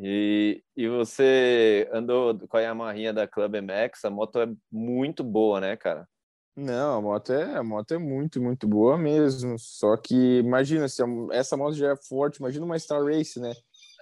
[0.00, 5.60] E, e você andou com a Yamaha da Club MX, a moto é muito boa,
[5.60, 6.08] né, cara?
[6.56, 9.56] Não, a moto é, a moto é muito, muito boa mesmo.
[9.58, 11.00] Só que imagina, se
[11.30, 13.52] essa moto já é forte, imagina uma Star Race, né?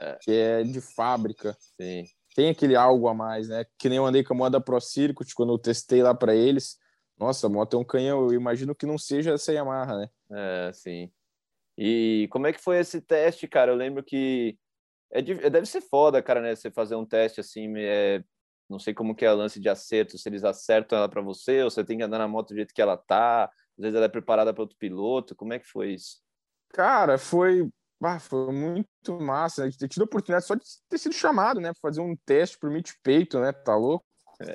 [0.00, 0.18] É.
[0.22, 1.54] Que é de fábrica.
[1.78, 2.04] Sim.
[2.37, 3.64] Tem aquele algo a mais, né?
[3.78, 6.34] Que nem eu andei com a moto da Pro Circuit quando eu testei lá para
[6.34, 6.76] eles.
[7.18, 8.26] Nossa, a moto é um canhão.
[8.26, 10.11] Eu imagino que não seja essa Yamaha, né?
[10.30, 11.11] É, sim.
[11.78, 13.72] E como é que foi esse teste, cara?
[13.72, 14.59] Eu lembro que
[15.11, 16.55] é, é, deve ser foda, cara, né?
[16.55, 18.22] Você fazer um teste assim, é,
[18.68, 21.62] não sei como que é o lance de acerto, se eles acertam ela para você,
[21.62, 24.05] ou você tem que andar na moto do jeito que ela tá, às vezes ela
[24.05, 26.20] é preparada para outro piloto, como é que foi isso?
[26.74, 27.66] Cara, foi,
[28.03, 29.70] ah, foi muito massa, né?
[29.78, 32.92] ter tido a oportunidade só de ter sido chamado, né, fazer um teste pro Meet
[33.03, 34.05] Peito, né, tá louco?
[34.40, 34.55] É.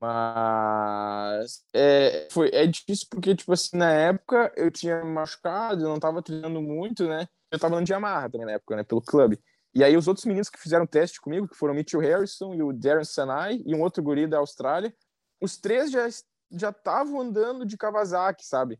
[0.00, 5.98] Mas é, foi, é difícil porque, tipo assim, na época eu tinha machucado, eu não
[5.98, 7.26] tava treinando muito, né?
[7.50, 8.82] Eu tava andando de Yamaha também na época, né?
[8.82, 9.40] Pelo clube.
[9.74, 12.62] E aí os outros meninos que fizeram teste comigo, que foram o Mitchell Harrison e
[12.62, 14.94] o Darren Sanai e um outro guri da Austrália,
[15.40, 16.06] os três já
[16.50, 18.78] já estavam andando de Kawasaki, sabe?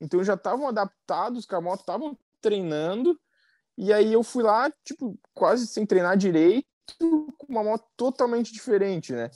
[0.00, 3.18] Então já estavam adaptados com a moto, estavam treinando.
[3.76, 6.64] E aí eu fui lá, tipo, quase sem treinar direito,
[7.00, 9.28] com uma moto totalmente diferente, né?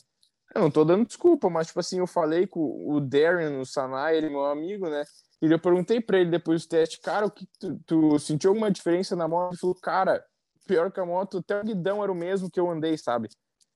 [0.54, 4.16] Eu não tô dando desculpa, mas, tipo assim, eu falei com o Darren, o Sanai,
[4.16, 5.04] ele é meu amigo, né?
[5.42, 8.70] E eu perguntei para ele depois do teste, cara, o que tu, tu, sentiu alguma
[8.70, 9.52] diferença na moto?
[9.52, 10.24] Ele falou, cara,
[10.66, 13.28] pior que a moto, até o guidão era o mesmo que eu andei, sabe?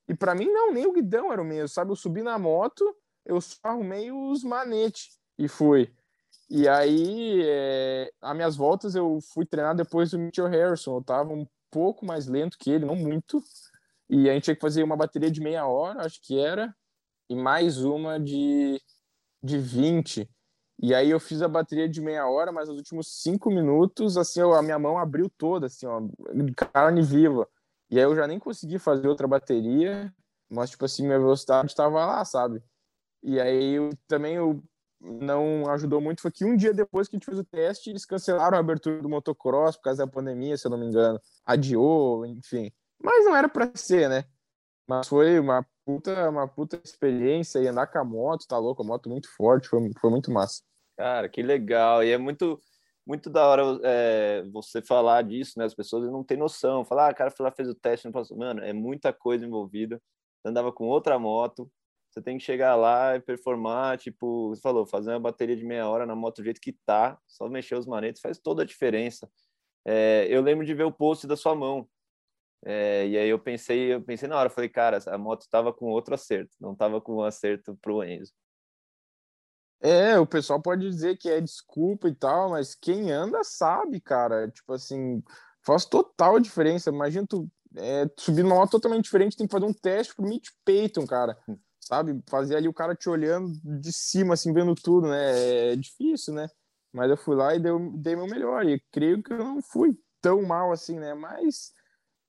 [0.07, 1.91] E para mim, não, nem o guidão era o mesmo, sabe?
[1.91, 5.93] Eu subi na moto, eu só arrumei os manetes e fui.
[6.49, 10.97] E aí, é, as minhas voltas, eu fui treinar depois do Mitchell Harrison.
[10.97, 13.43] Eu tava um pouco mais lento que ele, não muito.
[14.09, 16.73] E a gente tinha que fazer uma bateria de meia hora, acho que era,
[17.29, 18.79] e mais uma de,
[19.43, 20.29] de 20.
[20.81, 24.41] E aí eu fiz a bateria de meia hora, mas nos últimos cinco minutos, assim,
[24.41, 26.01] a minha mão abriu toda, assim, ó,
[26.55, 27.47] carne viva.
[27.89, 30.13] E aí eu já nem consegui fazer outra bateria,
[30.49, 32.61] mas, tipo assim, minha velocidade estava lá, sabe?
[33.23, 34.61] E aí eu, também eu,
[34.99, 38.05] não ajudou muito foi que um dia depois que a gente fez o teste, eles
[38.05, 41.19] cancelaram a abertura do motocross por causa da pandemia, se eu não me engano.
[41.45, 42.71] Adiou, enfim.
[43.01, 44.25] Mas não era para ser, né?
[44.87, 48.85] Mas foi uma puta, uma puta experiência e andar com a moto, tá louco, a
[48.85, 50.61] moto muito forte, foi, foi muito massa.
[50.97, 52.03] Cara, que legal.
[52.03, 52.59] E é muito,
[53.05, 55.65] muito da hora é, você falar disso, né?
[55.65, 56.85] As pessoas não têm noção.
[56.85, 58.37] Falar, ah, cara foi lá, fez o teste, não passou.
[58.37, 60.01] Mano, é muita coisa envolvida.
[60.43, 61.69] Andava com outra moto,
[62.15, 65.89] você tem que chegar lá e performar, tipo, você falou, fazer uma bateria de meia
[65.89, 69.29] hora na moto do jeito que tá, só mexer os manetes faz toda a diferença.
[69.83, 71.89] É, eu lembro de ver o post da sua mão.
[72.63, 75.87] É, e aí eu pensei, eu pensei na hora, falei, cara, a moto estava com
[75.87, 78.31] outro acerto, não estava com um acerto pro Enzo.
[79.81, 84.49] É, o pessoal pode dizer que é desculpa e tal, mas quem anda sabe, cara.
[84.49, 85.21] Tipo assim,
[85.65, 86.89] faz total diferença.
[86.89, 90.49] Imagina tu é, subir numa moto totalmente diferente, tem que fazer um teste pro Mitch
[90.63, 91.37] Payton, cara.
[91.87, 92.19] Sabe?
[92.27, 95.73] Fazer ali o cara te olhando de cima, assim, vendo tudo, né?
[95.73, 96.47] É difícil, né?
[96.91, 98.65] Mas eu fui lá e dei, dei meu melhor.
[98.65, 101.13] E creio que eu não fui tão mal assim, né?
[101.13, 101.73] Mas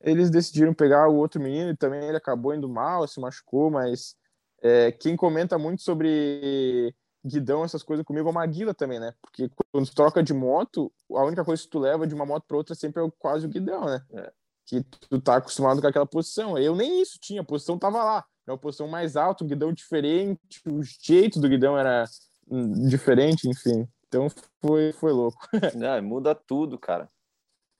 [0.01, 4.15] eles decidiram pegar o outro menino e também ele acabou indo mal, se machucou, mas
[4.63, 6.95] é, quem comenta muito sobre
[7.25, 9.13] guidão, essas coisas comigo é o Maguila também, né?
[9.23, 12.45] Porque quando tu troca de moto, a única coisa que tu leva de uma moto
[12.47, 14.05] para outra sempre é quase o guidão, né?
[14.13, 14.33] É.
[14.67, 16.59] Que tu tá acostumado com aquela posição.
[16.59, 18.25] Eu nem isso tinha, a posição tava lá.
[18.47, 22.05] Era uma posição mais alta, um guidão diferente, o jeito do guidão era
[22.49, 23.89] hum, diferente, enfim.
[24.07, 24.29] Então
[24.61, 25.39] foi, foi louco.
[25.75, 27.11] Não, muda tudo, cara.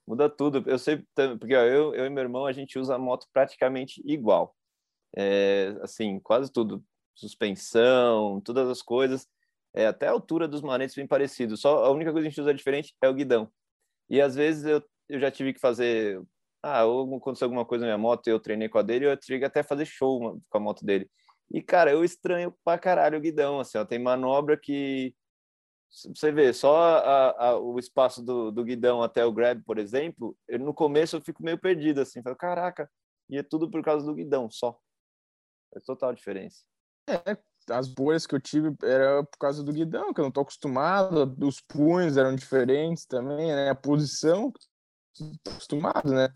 [0.05, 0.63] Muda tudo.
[0.69, 1.03] Eu sei,
[1.39, 4.55] porque ó, eu, eu e meu irmão, a gente usa a moto praticamente igual.
[5.15, 6.83] É, assim, quase tudo.
[7.15, 9.27] Suspensão, todas as coisas.
[9.73, 11.57] É, até a altura dos manetes bem parecido.
[11.57, 13.51] Só a única coisa que a gente usa diferente é o guidão.
[14.09, 16.21] E às vezes eu, eu já tive que fazer.
[16.69, 19.63] Ah, aconteceu alguma coisa na minha moto eu treinei com a dele, eu que até
[19.63, 21.09] fazer show com a moto dele.
[21.49, 23.61] E, cara, eu estranho pra caralho o guidão.
[23.61, 25.15] Assim, ó, tem manobra que
[26.13, 30.37] você vê, só a, a, o espaço do, do, guidão até o grab, por exemplo,
[30.45, 32.91] eu, no começo eu fico meio perdido, assim, falo, caraca,
[33.29, 34.77] e é tudo por causa do guidão, só.
[35.73, 36.63] É total diferença.
[37.09, 37.37] É,
[37.69, 41.33] as bolhas que eu tive era por causa do guidão, que eu não tô acostumado,
[41.41, 43.69] os punhos eram diferentes também, né?
[43.69, 44.51] A posição,
[45.47, 46.27] acostumado, né?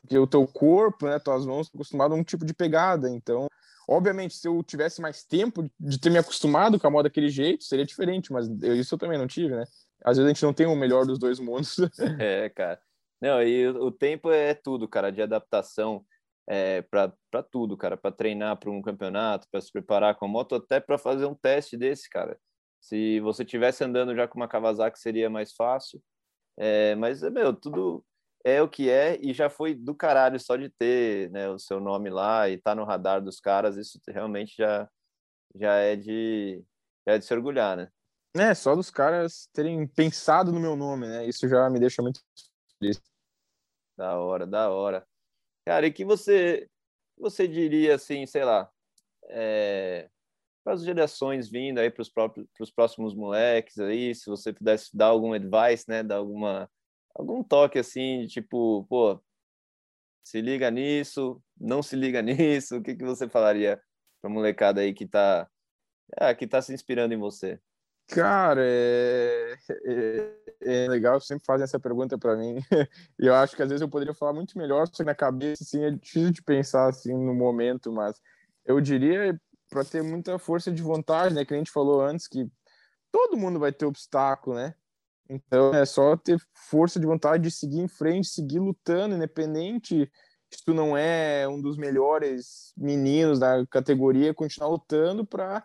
[0.00, 3.46] Porque o teu corpo, né, tuas mãos estão acostumadas a um tipo de pegada, então,
[3.88, 7.64] obviamente, se eu tivesse mais tempo de ter me acostumado com a moda daquele jeito,
[7.64, 9.64] seria diferente, mas eu, isso eu também não tive, né?
[10.04, 11.76] Às vezes a gente não tem o melhor dos dois mundos.
[12.20, 12.80] É, cara.
[13.20, 16.04] Não, e o tempo é tudo, cara, de adaptação
[16.48, 20.54] é, para tudo, cara, para treinar para um campeonato, para se preparar com a moto,
[20.54, 22.38] até para fazer um teste desse, cara.
[22.80, 26.02] Se você tivesse andando já com uma Kawasaki seria mais fácil.
[26.56, 28.04] É, mas, meu, tudo
[28.44, 31.80] é o que é e já foi do caralho só de ter né, o seu
[31.80, 34.88] nome lá e estar tá no radar dos caras, isso realmente já,
[35.54, 36.62] já é de
[37.06, 37.90] já é de se orgulhar, né?
[38.36, 41.26] É, só dos caras terem pensado no meu nome, né?
[41.26, 42.20] Isso já me deixa muito
[42.78, 43.02] feliz.
[43.96, 45.06] Da hora, da hora.
[45.66, 46.68] Cara, e que você
[47.18, 48.70] você diria assim, sei lá,
[49.28, 50.08] é,
[50.64, 54.96] para as gerações vindo aí para os próprios os próximos moleques aí, se você pudesse
[54.96, 56.70] dar algum advice, né, dar alguma
[57.20, 59.20] algum toque assim, tipo, pô,
[60.24, 63.80] se liga nisso, não se liga nisso, o que que você falaria
[64.20, 65.48] para molecada aí que tá
[66.18, 67.60] é, que tá se inspirando em você?
[68.08, 72.56] Cara, é, é, é, legal, sempre fazem essa pergunta para mim.
[73.20, 75.62] E eu acho que às vezes eu poderia falar muito melhor, só que na cabeça
[75.62, 78.20] assim, é difícil de pensar assim no momento, mas
[78.64, 81.44] eu diria para ter muita força de vontade, né?
[81.44, 82.50] Que a gente falou antes que
[83.12, 84.74] todo mundo vai ter obstáculo, né?
[85.32, 90.10] Então é só ter força de vontade de seguir em frente, seguir lutando, independente
[90.52, 95.64] se tu não é um dos melhores meninos da categoria, continuar lutando para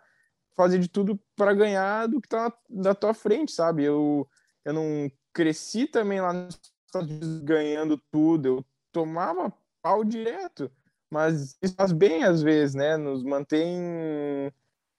[0.54, 3.82] fazer de tudo para ganhar do que tá da tua frente, sabe?
[3.82, 4.28] Eu,
[4.64, 9.52] eu não cresci também lá nos Estados Unidos ganhando tudo, eu tomava
[9.82, 10.70] pau direto,
[11.10, 12.96] mas isso faz bem às vezes, né?
[12.96, 14.52] Nos mantém.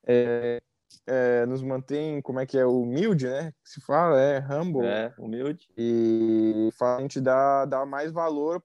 [0.06, 0.62] É,
[1.06, 3.52] é, nos mantém, como é que é, humilde, né?
[3.64, 4.86] Que se fala, é humble.
[4.86, 5.68] É, humilde.
[5.78, 8.62] E faz a gente dar, dar mais valor,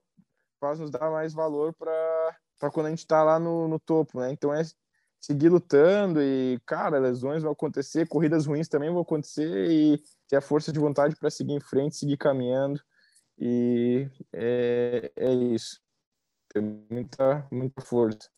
[0.59, 4.31] faz nos dar mais valor para quando a gente está lá no, no topo, né?
[4.31, 4.61] Então é
[5.19, 9.97] seguir lutando e, cara, lesões vão acontecer, corridas ruins também vão acontecer e
[10.27, 12.81] ter a força de vontade para seguir em frente, seguir caminhando
[13.37, 15.81] e é, é isso.
[16.49, 18.32] Tem muita, muita força.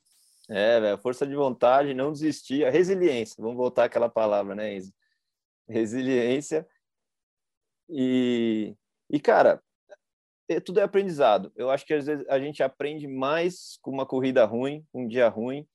[0.50, 4.94] É, velho, força de vontade, não desistir, a resiliência, vamos voltar àquela palavra, né, Isa?
[5.68, 6.68] Resiliência
[7.90, 8.76] e,
[9.10, 9.62] e cara,
[10.48, 11.52] é, tudo é aprendizado.
[11.56, 15.28] Eu acho que às vezes a gente aprende mais com uma corrida ruim, um dia
[15.28, 15.68] ruim,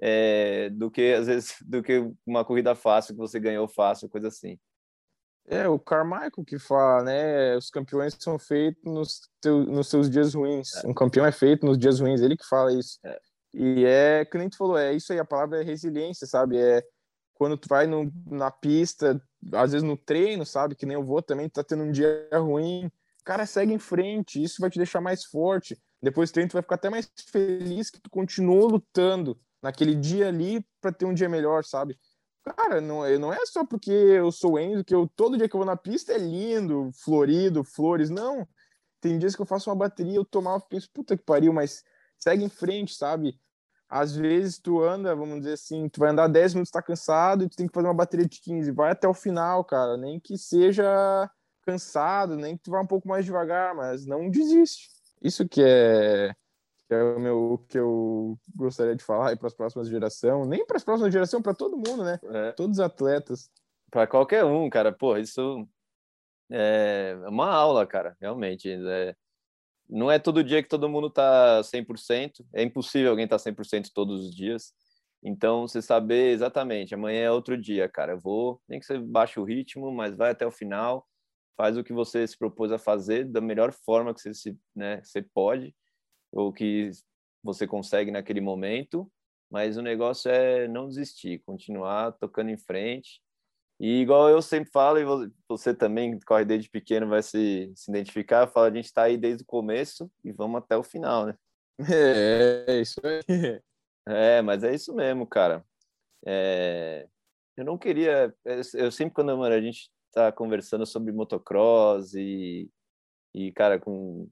[0.00, 4.28] é, do que às vezes do que uma corrida fácil que você ganhou fácil, coisa
[4.28, 4.58] assim.
[5.50, 7.56] É, o Carmichael que fala, né?
[7.56, 10.74] Os campeões são feitos nos, teu, nos seus dias ruins.
[10.84, 10.86] É.
[10.86, 12.98] Um campeão é feito nos dias ruins, ele que fala isso.
[13.02, 13.18] É.
[13.60, 16.56] E é, que tu falou, é isso aí, a palavra é resiliência, sabe?
[16.56, 16.80] É
[17.34, 19.20] quando tu vai no, na pista,
[19.52, 20.76] às vezes no treino, sabe?
[20.76, 22.88] Que nem eu vou também, tá tendo um dia ruim.
[23.24, 25.76] Cara, segue em frente, isso vai te deixar mais forte.
[26.00, 30.28] Depois do treino, tu vai ficar até mais feliz que tu continuou lutando naquele dia
[30.28, 31.98] ali para ter um dia melhor, sabe?
[32.44, 35.58] Cara, não, não é só porque eu sou Enzo que eu todo dia que eu
[35.58, 38.48] vou na pista é lindo, florido, flores, não.
[39.00, 41.82] Tem dias que eu faço uma bateria, eu tomava, penso, puta que pariu, mas
[42.16, 43.38] segue em frente, sabe?
[43.88, 47.48] Às vezes tu anda, vamos dizer assim, tu vai andar 10 minutos, tá cansado, e
[47.48, 50.36] tu tem que fazer uma bateria de 15, vai até o final, cara, nem que
[50.36, 51.30] seja
[51.62, 54.88] cansado, nem que tu vá um pouco mais devagar, mas não desiste.
[55.22, 56.34] Isso que é
[56.88, 60.78] que é o meu que eu gostaria de falar para as próximas gerações, nem para
[60.78, 62.18] as próximas gerações, para todo mundo, né?
[62.24, 62.52] É.
[62.52, 63.50] Todos os atletas.
[63.90, 64.90] Para qualquer um, cara.
[64.90, 65.68] Pô, isso
[66.50, 68.70] é uma aula, cara, realmente.
[68.70, 69.14] É...
[69.88, 74.26] Não é todo dia que todo mundo tá 100%, é impossível alguém tá 100% todos
[74.26, 74.72] os dias.
[75.22, 78.12] Então, você saber exatamente, amanhã é outro dia, cara.
[78.12, 81.06] Eu vou, nem que você baixe o ritmo, mas vai até o final,
[81.56, 85.02] faz o que você se propôs a fazer da melhor forma que você, se, né,
[85.02, 85.74] você pode
[86.32, 86.90] ou que
[87.42, 89.10] você consegue naquele momento,
[89.50, 93.20] mas o negócio é não desistir, continuar tocando em frente.
[93.80, 98.48] E igual eu sempre falo, e você também corre desde pequeno, vai se, se identificar,
[98.48, 101.36] fala, a gente está aí desde o começo e vamos até o final, né?
[101.88, 103.62] É, é isso aí.
[104.06, 105.64] É, mas é isso mesmo, cara.
[106.26, 107.06] É,
[107.56, 108.34] eu não queria.
[108.74, 112.68] Eu sempre, quando a gente tá conversando sobre motocross e,
[113.34, 114.28] e cara, com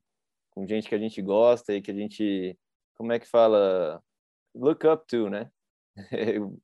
[0.56, 2.58] com gente que a gente gosta e que a gente,
[2.94, 4.02] como é que fala,
[4.54, 5.50] look up to, né?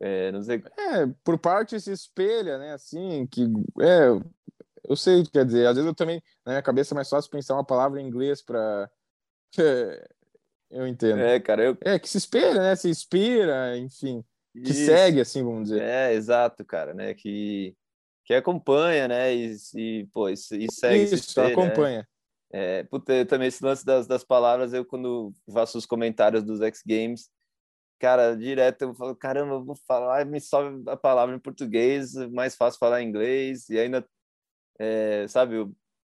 [0.00, 0.62] é, não sei.
[0.78, 2.72] É, por parte se espelha, né?
[2.72, 3.44] Assim, que
[3.80, 4.08] é,
[4.88, 7.54] eu sei, quer dizer, às vezes eu também na minha cabeça é mais fácil pensar
[7.54, 8.90] uma palavra em inglês para
[10.70, 11.20] eu entendo.
[11.20, 12.76] É, cara, eu é que se espelha, né?
[12.76, 14.24] Se inspira, enfim.
[14.52, 15.82] que segue, assim, vamos dizer.
[15.82, 17.14] É, exato, cara, né?
[17.14, 17.74] Que,
[18.24, 19.34] que acompanha, né?
[19.34, 21.14] E, e pô, e, e segue.
[21.14, 21.46] Isso, né?
[21.46, 21.98] acompanha.
[22.00, 22.06] Né?
[22.56, 26.82] É, puta, também esse lance das, das palavras, eu quando faço os comentários dos X
[26.86, 27.28] Games,
[27.98, 32.56] cara, direto eu falo, caramba, eu vou falar, me sobe a palavra em português, mais
[32.56, 34.06] fácil falar em inglês, e ainda,
[34.78, 35.74] é, sabe, eu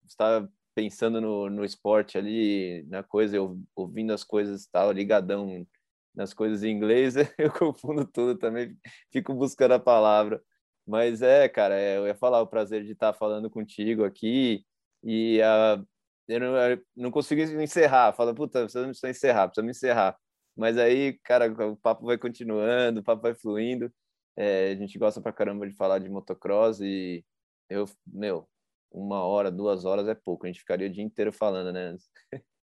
[0.08, 5.66] estava pensando no, no esporte ali, na coisa, eu ouvindo as coisas, estava ligadão
[6.14, 8.78] nas coisas em inglês, eu confundo tudo também,
[9.12, 10.42] fico buscando a palavra.
[10.88, 14.64] Mas é, cara, é, eu ia falar o prazer de estar falando contigo aqui
[15.04, 15.86] e uh,
[16.28, 18.14] eu, não, eu não consigo encerrar.
[18.14, 20.18] Fala, puta, precisa, precisa encerrar, precisa me encerrar.
[20.56, 23.92] Mas aí, cara, o papo vai continuando, o papo vai fluindo.
[24.36, 27.24] É, a gente gosta pra caramba de falar de motocross e
[27.70, 28.48] eu, meu,
[28.92, 30.46] uma hora, duas horas é pouco.
[30.46, 31.96] A gente ficaria o dia inteiro falando, né?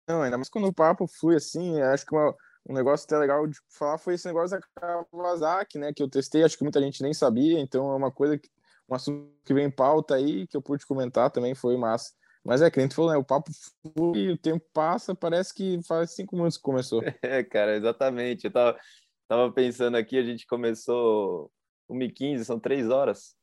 [0.09, 2.35] Não, ainda mais quando o papo flui assim, acho que uma,
[2.69, 5.93] um negócio até legal de falar foi esse negócio da Kawasaki, né?
[5.93, 8.49] Que eu testei, acho que muita gente nem sabia, então é uma coisa que
[8.89, 12.13] um assunto que vem em pauta aí, que eu pude comentar também, foi massa.
[12.47, 13.17] Mas é, que a gente falou, né?
[13.17, 13.51] O papo
[13.83, 17.03] flui, o tempo passa, parece que faz cinco minutos que começou.
[17.21, 18.45] É, cara, exatamente.
[18.45, 18.79] Eu tava,
[19.27, 21.51] tava pensando aqui, a gente começou
[21.91, 23.35] 1h15, são três horas.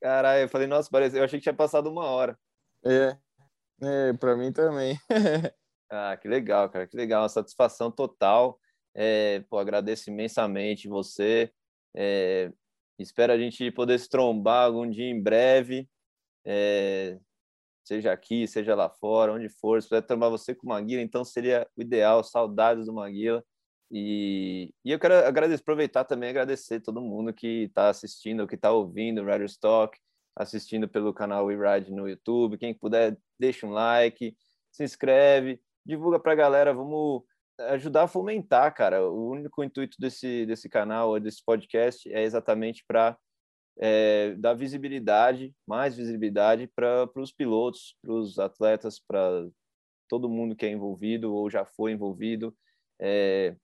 [0.00, 2.38] Caralho, eu falei, nossa, parece, eu achei que tinha passado uma hora.
[2.84, 3.18] É,
[3.82, 4.96] é para mim também.
[5.92, 8.60] Ah, que legal, cara, que legal, uma satisfação total.
[8.94, 11.52] É, pô, agradeço imensamente você.
[11.96, 12.52] É,
[12.96, 15.88] espero a gente poder se trombar algum dia em breve,
[16.44, 17.18] é,
[17.90, 19.82] seja aqui, seja lá fora, onde for.
[19.82, 22.22] Se puder trombar você com o Maguila, então seria o ideal.
[22.22, 23.44] Saudades do Maguila.
[23.90, 28.70] E, e eu quero agradecer, aproveitar também agradecer todo mundo que está assistindo, que está
[28.70, 29.98] ouvindo o Rider Stock,
[30.36, 32.58] assistindo pelo canal We Ride no YouTube.
[32.58, 34.36] Quem puder, deixa um like,
[34.70, 37.22] se inscreve divulga para a galera, vamos
[37.58, 39.04] ajudar a fomentar, cara.
[39.04, 43.16] O único intuito desse, desse canal, desse podcast, é exatamente para
[43.78, 49.48] é, dar visibilidade, mais visibilidade para os pilotos, para os atletas, para
[50.08, 52.54] todo mundo que é envolvido ou já foi envolvido.
[53.00, 53.56] É,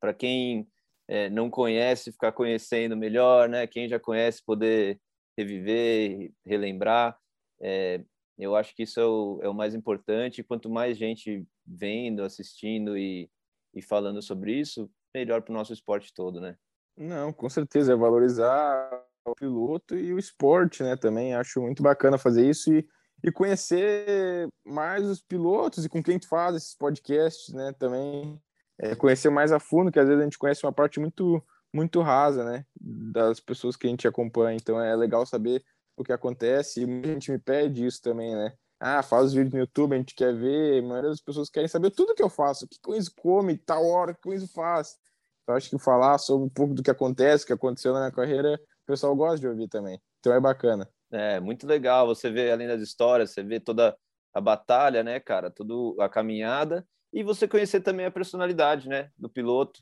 [0.00, 0.66] para quem
[1.06, 3.66] é, não conhece, ficar conhecendo melhor, né?
[3.66, 5.00] Quem já conhece, poder
[5.36, 7.18] reviver, relembrar.
[7.60, 8.02] É,
[8.38, 10.42] eu acho que isso é o, é o mais importante.
[10.42, 13.30] Quanto mais gente vendo, assistindo e,
[13.74, 16.56] e falando sobre isso, melhor para o nosso esporte todo, né?
[16.96, 17.92] Não, com certeza.
[17.92, 20.96] É valorizar o piloto e o esporte, né?
[20.96, 22.86] Também acho muito bacana fazer isso e,
[23.22, 27.72] e conhecer mais os pilotos e com quem tu faz esses podcasts, né?
[27.78, 28.40] Também
[28.78, 32.00] é, conhecer mais a fundo, que às vezes a gente conhece uma parte muito muito
[32.00, 32.64] rasa, né?
[32.80, 34.56] Das pessoas que a gente acompanha.
[34.56, 35.62] Então é legal saber
[35.96, 38.54] o que acontece, e muita gente me pede isso também, né?
[38.80, 41.68] Ah, faz os vídeos no YouTube, a gente quer ver, a maioria das pessoas querem
[41.68, 44.32] saber tudo que eu faço, o que o Enzo come, tal hora, o que o
[44.32, 44.96] Enzo faz.
[45.42, 48.12] Então, acho que falar sobre um pouco do que acontece, o que aconteceu na minha
[48.12, 50.00] carreira, pessoal gosta de ouvir também.
[50.18, 50.88] Então é bacana.
[51.12, 52.06] É, muito legal.
[52.06, 53.96] Você vê além das histórias, você vê toda
[54.32, 55.50] a batalha, né, cara?
[55.50, 56.86] Toda a caminhada.
[57.12, 59.80] E você conhecer também a personalidade, né, do piloto.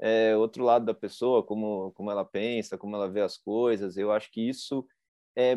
[0.00, 3.96] É, outro lado da pessoa, como, como ela pensa, como ela vê as coisas.
[3.96, 4.84] Eu acho que isso
[5.36, 5.54] é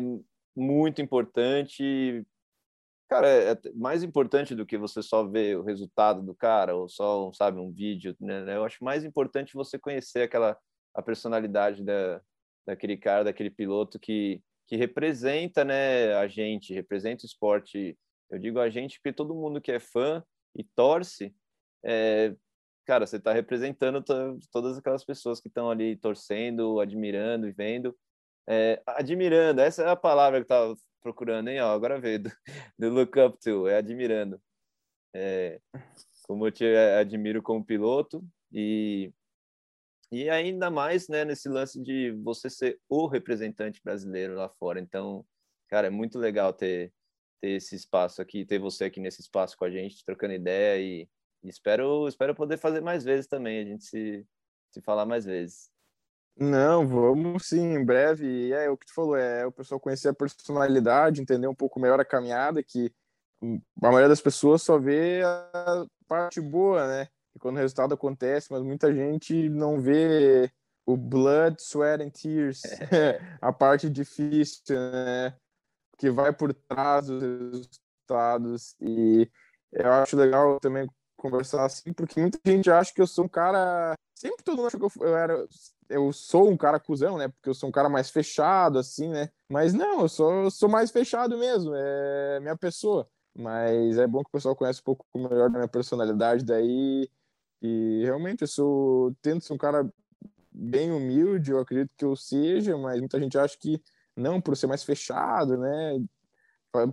[0.54, 2.24] muito importante.
[3.08, 6.88] Cara, é, é mais importante do que você só ver o resultado do cara ou
[6.88, 8.56] só, sabe, um vídeo, né?
[8.56, 10.56] Eu acho mais importante você conhecer aquela
[10.94, 12.20] a personalidade da,
[12.66, 17.98] daquele cara, daquele piloto que, que representa, né, a gente, representa o esporte.
[18.30, 20.24] Eu digo a gente porque todo mundo que é fã
[20.56, 21.34] e torce,
[21.84, 22.34] é,
[22.86, 24.02] cara, você está representando
[24.50, 27.96] todas aquelas pessoas que estão ali torcendo, admirando e vendo.
[28.48, 31.60] É, admirando, essa é a palavra que eu estava procurando, hein?
[31.60, 32.30] Ó, agora veio, do,
[32.78, 34.40] do look up to, é admirando.
[35.14, 35.60] É,
[36.22, 36.64] como eu te
[36.98, 39.12] admiro como piloto e,
[40.12, 44.78] e ainda mais né, nesse lance de você ser o representante brasileiro lá fora.
[44.78, 45.24] Então,
[45.68, 46.92] cara, é muito legal ter,
[47.40, 51.08] ter esse espaço aqui, ter você aqui nesse espaço com a gente, trocando ideia e,
[51.42, 54.26] e espero, espero poder fazer mais vezes também, a gente se,
[54.70, 55.70] se falar mais vezes.
[56.36, 58.52] Não, vamos sim, em breve.
[58.52, 62.00] É o que tu falou, é o pessoal conhecer a personalidade, entender um pouco melhor
[62.00, 62.92] a caminhada, que
[63.42, 67.08] a maioria das pessoas só vê a parte boa, né?
[67.34, 70.50] E quando o resultado acontece, mas muita gente não vê
[70.84, 72.62] o blood, sweat and tears,
[73.40, 75.36] a parte difícil, né?
[75.98, 78.74] Que vai por trás dos resultados.
[78.80, 79.30] E
[79.72, 83.94] eu acho legal também conversar assim, porque muita gente acha que eu sou um cara.
[84.14, 85.46] Sempre todo mundo acha que eu, eu era
[85.92, 87.28] eu sou um cara cuzão, né?
[87.28, 89.28] Porque eu sou um cara mais fechado, assim, né?
[89.48, 93.08] Mas não, eu sou, sou mais fechado mesmo, é minha pessoa.
[93.34, 97.08] Mas é bom que o pessoal conhece um pouco melhor da minha personalidade daí.
[97.62, 99.88] E realmente eu sou, tento ser um cara
[100.50, 103.80] bem humilde, eu acredito que eu seja, mas muita gente acha que
[104.16, 106.02] não, por ser mais fechado, né?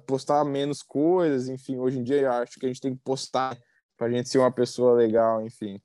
[0.06, 1.78] Postar menos coisas, enfim.
[1.80, 3.58] Hoje em dia eu acho que a gente tem que postar
[3.98, 5.82] pra gente ser uma pessoa legal, enfim.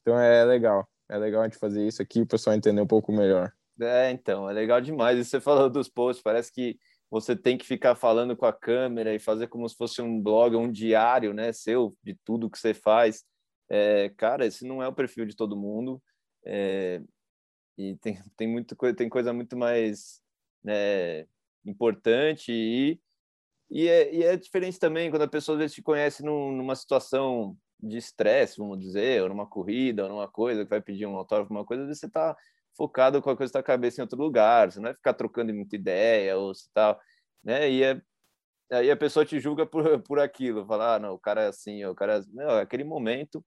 [0.00, 0.86] Então é legal.
[1.08, 3.52] É legal a gente fazer isso aqui, o pessoal entender um pouco melhor.
[3.80, 5.18] É, então, é legal demais.
[5.18, 6.78] E você falou dos posts, parece que
[7.10, 10.56] você tem que ficar falando com a câmera e fazer como se fosse um blog,
[10.56, 13.24] um diário, né, seu, de tudo que você faz.
[13.68, 16.02] É, cara, esse não é o perfil de todo mundo.
[16.44, 17.00] É,
[17.76, 20.22] e tem, tem, muito, tem coisa muito mais
[20.62, 21.26] né,
[21.64, 23.00] importante e,
[23.70, 26.76] e, é, e é diferente também quando a pessoa às vezes te conhece num, numa
[26.76, 31.16] situação de estresse, vamos dizer, ou numa corrida, ou numa coisa que vai pedir um
[31.16, 32.36] autógrafo, uma coisa, às vezes você está
[32.76, 35.76] focado com a coisa da cabeça em outro lugar, você não vai ficar trocando muita
[35.76, 36.98] ideia ou se tal,
[37.42, 37.70] né?
[37.70, 38.00] E é,
[38.70, 41.84] aí a pessoa te julga por, por aquilo, falar, ah, não, o cara é assim,
[41.84, 42.22] o cara é...
[42.32, 43.44] Não, é aquele momento,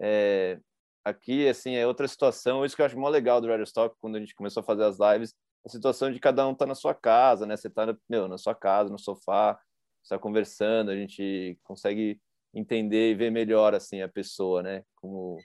[0.00, 0.58] é,
[1.04, 4.16] aqui, assim, é outra situação, isso que eu acho mó legal do Radio Stock, quando
[4.16, 5.34] a gente começou a fazer as lives,
[5.66, 7.56] a situação de cada um tá na sua casa, né?
[7.56, 9.58] Você tá, meu, na sua casa, no sofá,
[10.02, 12.20] está conversando, a gente consegue
[12.54, 14.84] entender e ver melhor, assim, a pessoa, né?
[14.96, 15.38] Como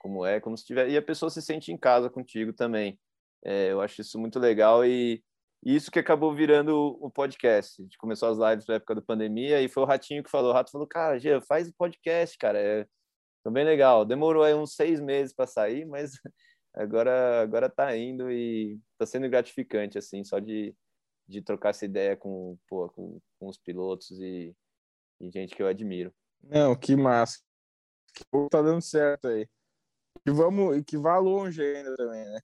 [0.00, 2.98] como é, como se tiver e a pessoa se sente em casa contigo também.
[3.44, 5.22] É, eu acho isso muito legal e
[5.62, 7.80] isso que acabou virando o podcast.
[7.80, 10.50] A gente começou as lives na época da pandemia e foi o Ratinho que falou.
[10.50, 12.58] O Rato falou, cara, Gê, faz podcast, cara.
[12.58, 12.86] É
[13.50, 14.04] bem legal.
[14.04, 16.12] Demorou aí uns seis meses para sair, mas
[16.72, 20.74] agora agora tá indo e tá sendo gratificante, assim, só de,
[21.28, 24.54] de trocar essa ideia com, pô, com, com os pilotos e,
[25.20, 26.12] e gente que eu admiro.
[26.42, 27.38] Não, que massa.
[28.14, 29.46] Que tá dando certo aí.
[30.24, 32.40] Que vamos, que vá longe ainda também, né?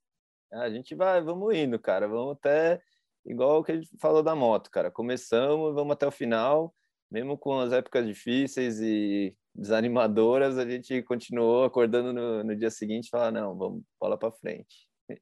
[0.53, 2.07] A gente vai, vamos indo, cara.
[2.07, 2.81] Vamos até
[3.27, 4.91] igual o que a gente falou da moto, cara.
[4.91, 6.75] Começamos, vamos até o final,
[7.11, 13.07] mesmo com as épocas difíceis e desanimadoras, a gente continuou acordando no, no dia seguinte
[13.07, 14.87] e falar, não, vamos bola para frente.
[15.09, 15.17] É,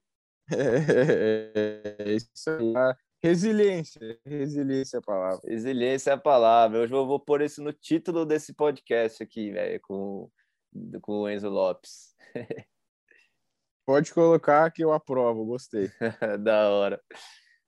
[2.04, 2.72] é, isso aí.
[3.22, 5.40] Resiliência, resiliência é a palavra.
[5.48, 6.80] Resiliência é a palavra.
[6.80, 10.30] Hoje eu vou pôr isso no título desse podcast aqui, velho, com,
[11.00, 12.14] com o Enzo Lopes.
[13.86, 15.90] Pode colocar que eu aprovo, gostei.
[16.42, 17.00] da hora.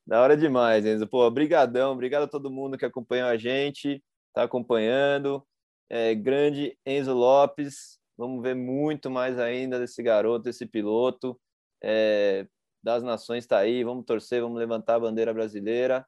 [0.06, 1.06] Da hora demais, Enzo.
[1.06, 4.02] Pô, brigadão, obrigado a todo mundo que acompanhou a gente,
[4.32, 5.44] tá acompanhando.
[5.90, 11.38] É, grande Enzo Lopes, vamos ver muito mais ainda desse garoto, desse piloto.
[11.82, 12.46] É,
[12.82, 16.06] das nações está aí, vamos torcer, vamos levantar a bandeira brasileira.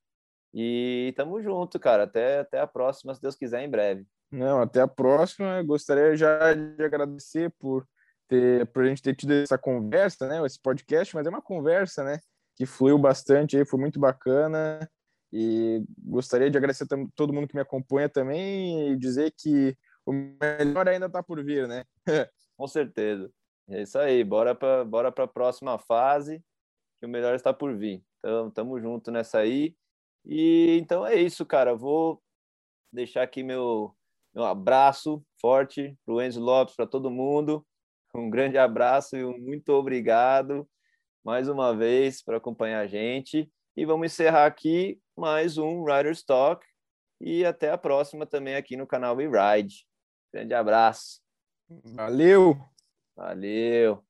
[0.55, 2.05] E tamo junto, cara.
[2.05, 4.07] Até, até a próxima, se Deus quiser, em breve.
[4.31, 5.61] Não, até a próxima.
[5.63, 7.85] Gostaria já de agradecer por
[8.29, 10.45] ter, por a gente ter tido essa conversa, né?
[10.47, 12.21] Esse podcast, mas é uma conversa, né?
[12.59, 14.91] Que fluiu bastante aí, foi muito bacana.
[15.33, 20.13] E gostaria de agradecer a todo mundo que me acompanha também e dizer que o
[20.13, 21.85] melhor ainda está por vir, né?
[22.57, 23.31] Com certeza.
[23.69, 26.43] É isso aí, bora para bora a próxima fase,
[26.99, 28.03] que o melhor está por vir.
[28.19, 29.77] Então, tamo junto nessa aí.
[30.25, 31.77] E então é isso, cara.
[31.77, 32.21] Vou
[32.93, 33.95] deixar aqui meu,
[34.35, 37.65] meu abraço forte para o Enzo Lopes, para todo mundo.
[38.13, 40.69] Um grande abraço e um muito obrigado
[41.25, 43.51] mais uma vez por acompanhar a gente.
[43.77, 46.64] E vamos encerrar aqui mais um Riders Talk.
[47.21, 49.87] E até a próxima também aqui no canal We Ride.
[50.33, 51.21] Grande abraço.
[51.85, 52.57] Valeu!
[53.16, 54.08] Valeu!